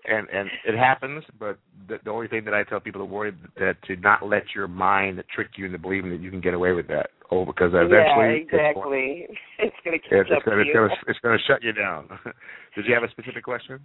[0.07, 3.33] and and it happens, but the, the only thing that I tell people to worry
[3.57, 6.73] that to not let your mind trick you into believing that you can get away
[6.73, 7.11] with that.
[7.31, 9.27] Oh, because eventually, yeah, exactly,
[9.59, 10.89] it's going to catch it's, up gonna, to you.
[11.09, 12.09] It's going to shut you down.
[12.75, 13.81] Did you have a specific question?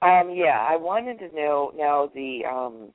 [0.00, 2.92] Um, yeah, I wanted to know now the um,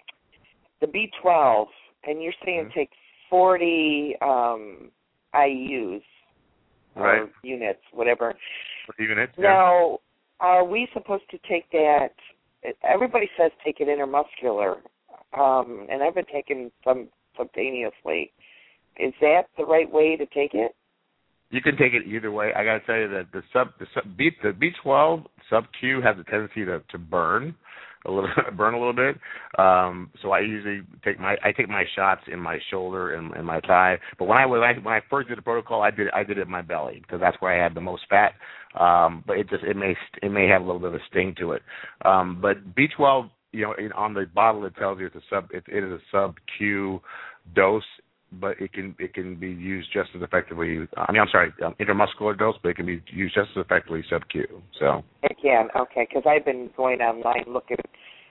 [0.82, 1.66] the B12,
[2.06, 2.80] and you're saying mm-hmm.
[2.80, 2.90] take
[3.30, 4.92] 40 um,
[5.36, 6.02] IUs
[6.96, 7.30] right.
[7.44, 8.34] units, whatever.
[9.00, 9.34] Units.
[9.38, 10.00] Now,
[10.42, 10.48] yeah.
[10.48, 12.14] are we supposed to take that?
[12.84, 14.78] Everybody says take it intermuscular,
[15.38, 18.32] um, and I've been taking some subcutaneously.
[18.98, 20.76] Is that the right way to take it?
[21.54, 22.52] You can take it either way.
[22.56, 26.02] I got to tell you that the sub the sub B the B12 sub Q
[26.02, 27.54] has a tendency to to burn.
[28.06, 29.18] a little burn a little bit.
[29.60, 33.46] Um, so I usually take my I take my shots in my shoulder and, and
[33.46, 34.00] my thigh.
[34.18, 36.40] But when I when I when I first did the protocol, I did I did
[36.40, 38.34] it in my belly because that's where I had the most fat.
[38.80, 41.36] Um, but it just it may it may have a little bit of a sting
[41.38, 41.62] to it.
[42.04, 45.50] Um, but B12, you know, in, on the bottle it tells you it's a sub
[45.52, 47.00] it, it is a sub Q
[47.54, 47.84] dose
[48.40, 50.88] but it can it can be used just as effectively.
[50.98, 54.04] I mean, I'm sorry, um, intramuscular dose, but it can be used just as effectively
[54.10, 54.46] sub-Q.
[54.80, 57.78] So it can okay, because I've been going online looking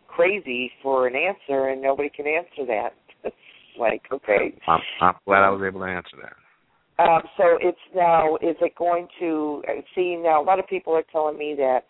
[0.09, 2.91] crazy for an answer, and nobody can answer that.
[3.25, 3.37] It's
[3.79, 7.03] like okay, I'm, I'm glad I was able to answer that.
[7.03, 8.37] Um, so it's now.
[8.37, 9.63] Is it going to
[9.95, 10.43] see now?
[10.43, 11.85] A lot of people are telling me that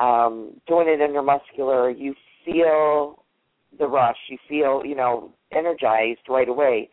[0.00, 2.14] um, doing it intramuscular, you
[2.44, 3.22] feel
[3.78, 4.16] the rush.
[4.28, 6.90] You feel you know energized right away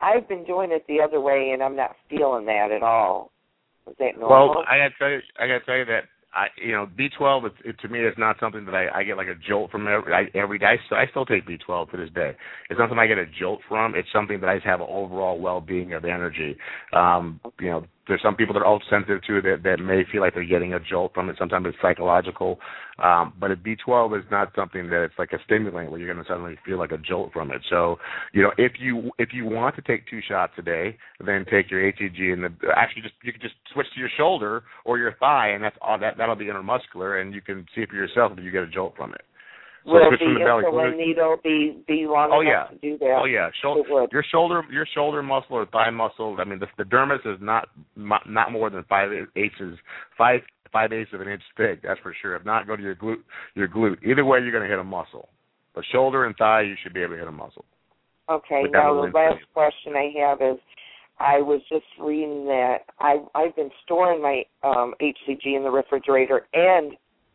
[0.00, 3.32] I've been doing it the other way, and I'm not feeling that at all.
[3.88, 4.48] Is that normal?
[4.50, 6.86] Well, I got to tell you, I got to tell you that I, you know,
[6.98, 7.46] B12.
[7.46, 9.88] It, it, to me, is not something that I, I get like a jolt from
[9.88, 10.76] every I, every day.
[10.88, 12.32] So I still take B12 to this day.
[12.70, 13.94] It's not something I get a jolt from.
[13.94, 16.56] It's something that I just have an overall well-being of energy.
[16.92, 20.20] Um, you know, there's some people that are ultra sensitive to that, that may feel
[20.20, 21.36] like they're getting a jolt from it.
[21.38, 22.58] Sometimes it's psychological.
[23.02, 26.24] Um, but a B12 is not something that it's like a stimulant where you're going
[26.24, 27.62] to suddenly feel like a jolt from it.
[27.70, 27.96] So,
[28.32, 31.70] you know, if you if you want to take two shots a day, then take
[31.70, 35.14] your HCG and the actually just you can just switch to your shoulder or your
[35.20, 38.42] thigh, and that's all that that'll be intramuscular, and you can see for yourself if
[38.42, 39.22] you get a jolt from it.
[39.84, 42.74] So Will the insulin needle be be long oh, enough yeah.
[42.74, 43.20] to do that?
[43.22, 46.36] Oh yeah, shoulder, your shoulder your shoulder muscle or thigh muscle.
[46.38, 49.54] I mean, the, the dermis is not not more than five eighths
[50.16, 50.40] five
[50.72, 51.80] five eighths of an inch thick.
[51.82, 52.34] That's for sure.
[52.36, 53.22] If not, go to your glute
[53.54, 53.96] your glute.
[54.04, 55.28] Either way, you're going to hit a muscle.
[55.74, 57.64] But shoulder and thigh, you should be able to hit a muscle.
[58.28, 58.64] Okay.
[58.70, 60.60] Now the last question I have is.
[61.20, 66.46] I was just reading that I I've been storing my um HCG in the refrigerator
[66.52, 66.92] and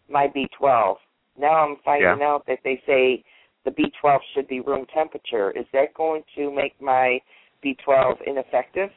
[0.10, 0.96] my B12
[1.38, 2.28] now I'm finding yeah.
[2.28, 3.24] out that they say
[3.66, 5.52] the B12 should be room temperature.
[5.52, 7.20] Is that going to make my
[7.64, 8.90] B12 ineffective?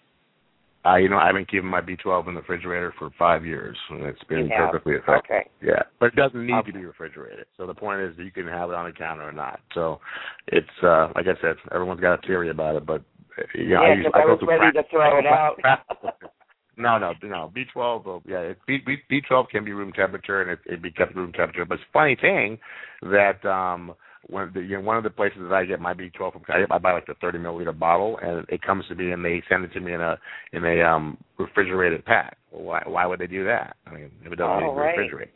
[0.87, 4.05] Uh, you know, I've been keeping my B12 in the refrigerator for five years, and
[4.05, 5.37] it's been perfectly effective.
[5.37, 5.51] Okay.
[5.61, 6.71] Yeah, but it doesn't need okay.
[6.71, 7.47] to be refrigerated.
[7.57, 9.59] So the point is, that you can have it on the counter or not.
[9.75, 9.99] So
[10.47, 13.03] it's uh like I said, everyone's got a theory about it, but
[13.37, 15.57] uh, yeah, I, I, I was ready to throw it out.
[16.77, 17.53] No, no, no.
[17.57, 21.17] B12, well, yeah, B, B, B12 can be room temperature, and it, it be kept
[21.17, 21.65] room temperature.
[21.65, 22.59] But it's a funny thing
[23.03, 23.95] that um,
[24.29, 26.65] when the, you know, one of the places that I get my B12 from, I,
[26.71, 29.65] I buy like the 30 milliliter bottle, and it comes to me, and they send
[29.65, 30.19] it to me in a
[30.53, 32.37] in a um, refrigerated pack.
[32.51, 33.77] Well, why why would they do that?
[33.87, 34.99] I mean, if it doesn't oh, need right.
[34.99, 35.31] refrigerate,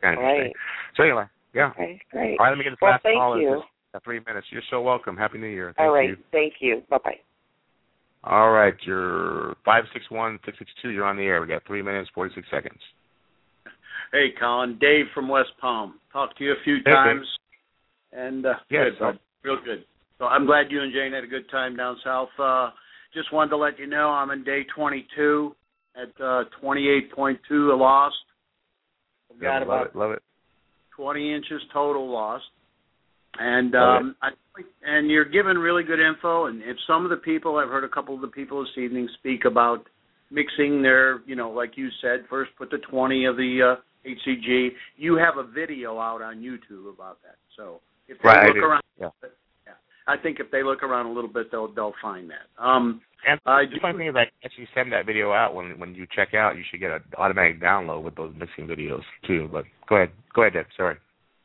[0.00, 0.36] kind of right.
[0.36, 0.52] interesting.
[0.96, 1.24] So anyway,
[1.54, 1.70] yeah.
[1.70, 2.38] Okay, great.
[2.38, 3.40] All right, let me get this well, last thank call.
[3.40, 3.62] You.
[4.04, 4.46] Three minutes.
[4.50, 5.16] You're so welcome.
[5.16, 5.74] Happy New Year.
[5.76, 6.10] Thank All right.
[6.10, 6.16] You.
[6.30, 6.82] Thank you.
[6.88, 7.18] Bye bye.
[8.28, 10.90] All right, you're five six one six six two.
[10.90, 11.40] You're on the air.
[11.40, 12.78] We got three minutes forty six seconds.
[14.12, 15.94] Hey, Colin, Dave from West Palm.
[16.12, 17.26] Talked to you a few hey, times,
[18.12, 19.18] and uh, yes, good, bud.
[19.42, 19.84] real good.
[20.18, 22.28] So I'm glad you and Jayne had a good time down south.
[22.38, 22.68] Uh,
[23.14, 25.54] just wanted to let you know I'm in day 22
[25.96, 27.38] at uh, 28.2
[27.78, 28.14] lost.
[29.32, 30.22] I've got yeah, about love it, love it.
[30.96, 32.44] 20 inches total lost.
[33.38, 34.30] And um, I,
[34.82, 36.46] and you're giving really good info.
[36.46, 39.08] And if some of the people I've heard a couple of the people this evening
[39.18, 39.86] speak about
[40.30, 44.70] mixing their, you know, like you said, first put the 20 of the uh, HCG.
[44.96, 47.36] You have a video out on YouTube about that.
[47.56, 49.08] So if they right, look around, yeah.
[49.66, 49.72] yeah,
[50.06, 52.62] I think if they look around a little bit, they'll they'll find that.
[52.62, 55.94] Um, and I the funny thing is, I actually send that video out when when
[55.94, 56.56] you check out.
[56.56, 59.48] You should get an automatic download with those mixing videos too.
[59.52, 60.66] But go ahead, go ahead, Dave.
[60.76, 60.96] Sorry.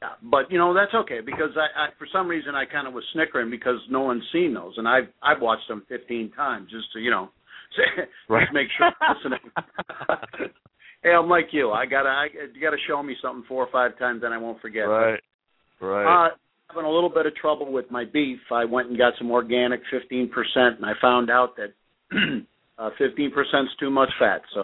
[0.04, 2.94] Yeah, but you know that's okay because I, I for some reason I kind of
[2.94, 6.92] was snickering because no one's seen those, and I've I've watched them 15 times just
[6.92, 7.30] to you know
[8.30, 8.42] right.
[8.42, 9.40] just make sure I'm listening.
[11.04, 11.72] hey, I'm like you.
[11.72, 14.60] I gotta I, you gotta show me something four or five times, then I won't
[14.60, 14.82] forget.
[14.82, 15.22] Right,
[15.80, 16.26] right.
[16.26, 16.30] Uh,
[16.68, 18.40] having a little bit of trouble with my beef.
[18.52, 21.74] I went and got some organic 15%, and I found out that
[22.78, 24.42] uh, 15% is too much fat.
[24.54, 24.64] So,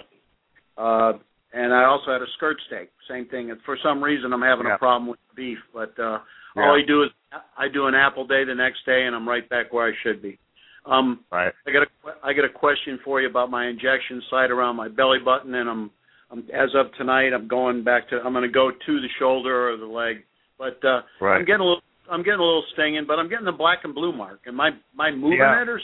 [0.78, 1.14] uh,
[1.54, 2.90] and I also had a skirt steak.
[3.10, 3.52] Same thing.
[3.52, 4.76] And for some reason, I'm having yeah.
[4.76, 5.58] a problem with beef.
[5.74, 6.20] But uh,
[6.56, 6.64] yeah.
[6.64, 7.10] all I do is
[7.58, 10.22] I do an apple day the next day, and I'm right back where I should
[10.22, 10.38] be.
[10.86, 11.54] Um, right.
[11.68, 14.88] I got a I got a question for you about my injection site around my
[14.88, 15.92] belly button, and I'm,
[16.32, 19.72] I'm as of tonight, I'm going back to I'm going to go to the shoulder
[19.72, 20.24] or the leg,
[20.58, 21.38] but uh, right.
[21.38, 23.94] I'm getting a little I'm getting a little stinging, but I'm getting the black and
[23.94, 24.40] blue mark.
[24.48, 24.70] Am I
[25.00, 25.62] I moving yeah.
[25.62, 25.82] it or?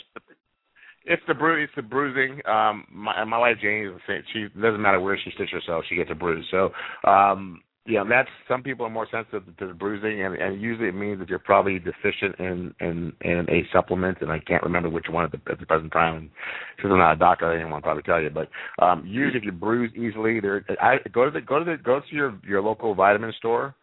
[1.06, 2.42] It's the bru- It's the bruising.
[2.48, 4.24] Um, my my wife Jayne is the same.
[4.34, 6.46] She doesn't matter where she stitches herself, she gets a bruise.
[6.50, 6.72] So,
[7.08, 10.96] um, yeah, that's some people are more sensitive to the bruising, and, and usually it
[10.96, 15.06] means that you're probably deficient in in in a supplement, and I can't remember which
[15.08, 16.32] one at the, at the present time.
[16.82, 18.50] Since I'm not a doctor, I didn't want to probably tell you, but
[18.84, 22.00] um, usually if you bruise easily, there I go to the go to the go
[22.00, 23.76] to your your local vitamin store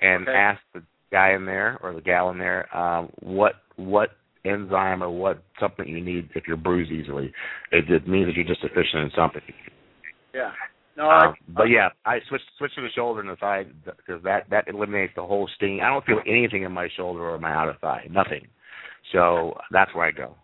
[0.00, 0.36] and okay.
[0.36, 4.10] ask the guy in there or the gal in there um, what what
[4.44, 7.32] enzyme or what something you need if you're bruised easily.
[7.72, 9.42] It, it means that you're just deficient in something.
[10.34, 10.50] Yeah.
[10.96, 14.22] No, Um, I, but yeah, I switched switched to the shoulder and the thigh because
[14.24, 15.80] that that eliminates the whole sting.
[15.80, 18.48] I don't feel anything in my shoulder or my outer thigh, nothing.
[19.12, 20.34] So that's where I go.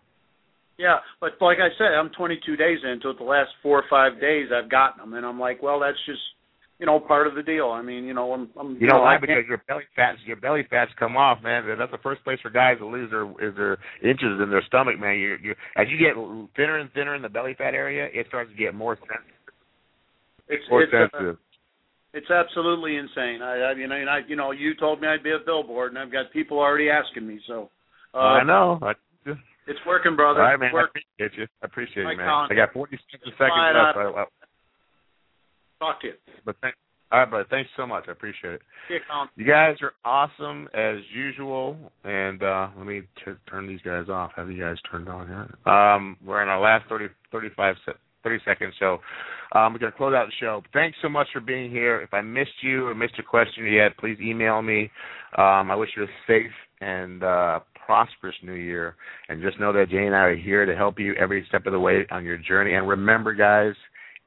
[0.77, 3.17] Yeah, but like I said, I'm 22 days into it.
[3.17, 6.19] The last four or five days, I've gotten them, and I'm like, well, that's just
[6.79, 7.69] you know part of the deal.
[7.71, 9.15] I mean, you know, I'm, I'm You know why?
[9.15, 11.63] I can't- Because your belly fats your belly fats come off, man.
[11.77, 14.99] That's the first place for guys to lose their is their inches in their stomach,
[14.99, 15.17] man.
[15.17, 16.15] You you as you get
[16.55, 19.23] thinner and thinner in the belly fat area, it starts to get more sensitive.
[20.47, 21.33] it's More it's, uh,
[22.13, 23.41] it's absolutely insane.
[23.41, 25.99] I, I you know, I, you know, you told me I'd be a billboard, and
[25.99, 27.39] I've got people already asking me.
[27.47, 27.69] So
[28.13, 28.79] uh, I know.
[28.81, 28.93] I,
[29.67, 30.41] it's working, brother.
[30.41, 30.67] all right, man.
[30.69, 31.01] It's I working.
[31.17, 31.47] appreciate you.
[31.61, 32.47] I appreciate you, man.
[32.51, 33.51] I got 40 seconds left.
[33.97, 34.25] uh, I- I-
[35.79, 36.13] Talk to you.
[36.45, 36.75] but thank,
[37.11, 37.47] all right, brother.
[37.49, 38.05] Thanks so much.
[38.07, 38.61] I appreciate it.
[38.87, 39.29] See you, Colin.
[39.35, 44.31] You guys are awesome as usual, and uh let me t- turn these guys off.
[44.35, 45.71] Have you guys turned on yet?
[45.71, 47.91] Um, we're in our last 30, 35 se-
[48.23, 48.97] 30 seconds, so
[49.55, 50.63] um, we're going to close out the show.
[50.73, 52.01] Thanks so much for being here.
[52.01, 54.89] If I missed you or missed a question yet, please email me.
[55.37, 56.51] Um, I wish you a safe
[56.81, 58.95] and uh, prosperous new year,
[59.29, 61.71] and just know that Jay and I are here to help you every step of
[61.73, 62.73] the way on your journey.
[62.73, 63.75] And remember, guys,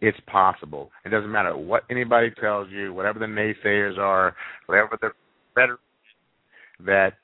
[0.00, 0.90] it's possible.
[1.04, 4.34] It doesn't matter what anybody tells you, whatever the naysayers are,
[4.66, 5.10] whatever the
[5.54, 5.78] better
[6.84, 7.14] that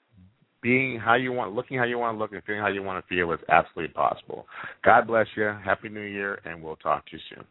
[0.63, 3.05] being how you want, looking how you want to look, and feeling how you want
[3.05, 4.47] to feel is absolutely possible.
[4.83, 5.55] God bless you.
[5.65, 7.45] Happy New Year, and we'll talk to you soon.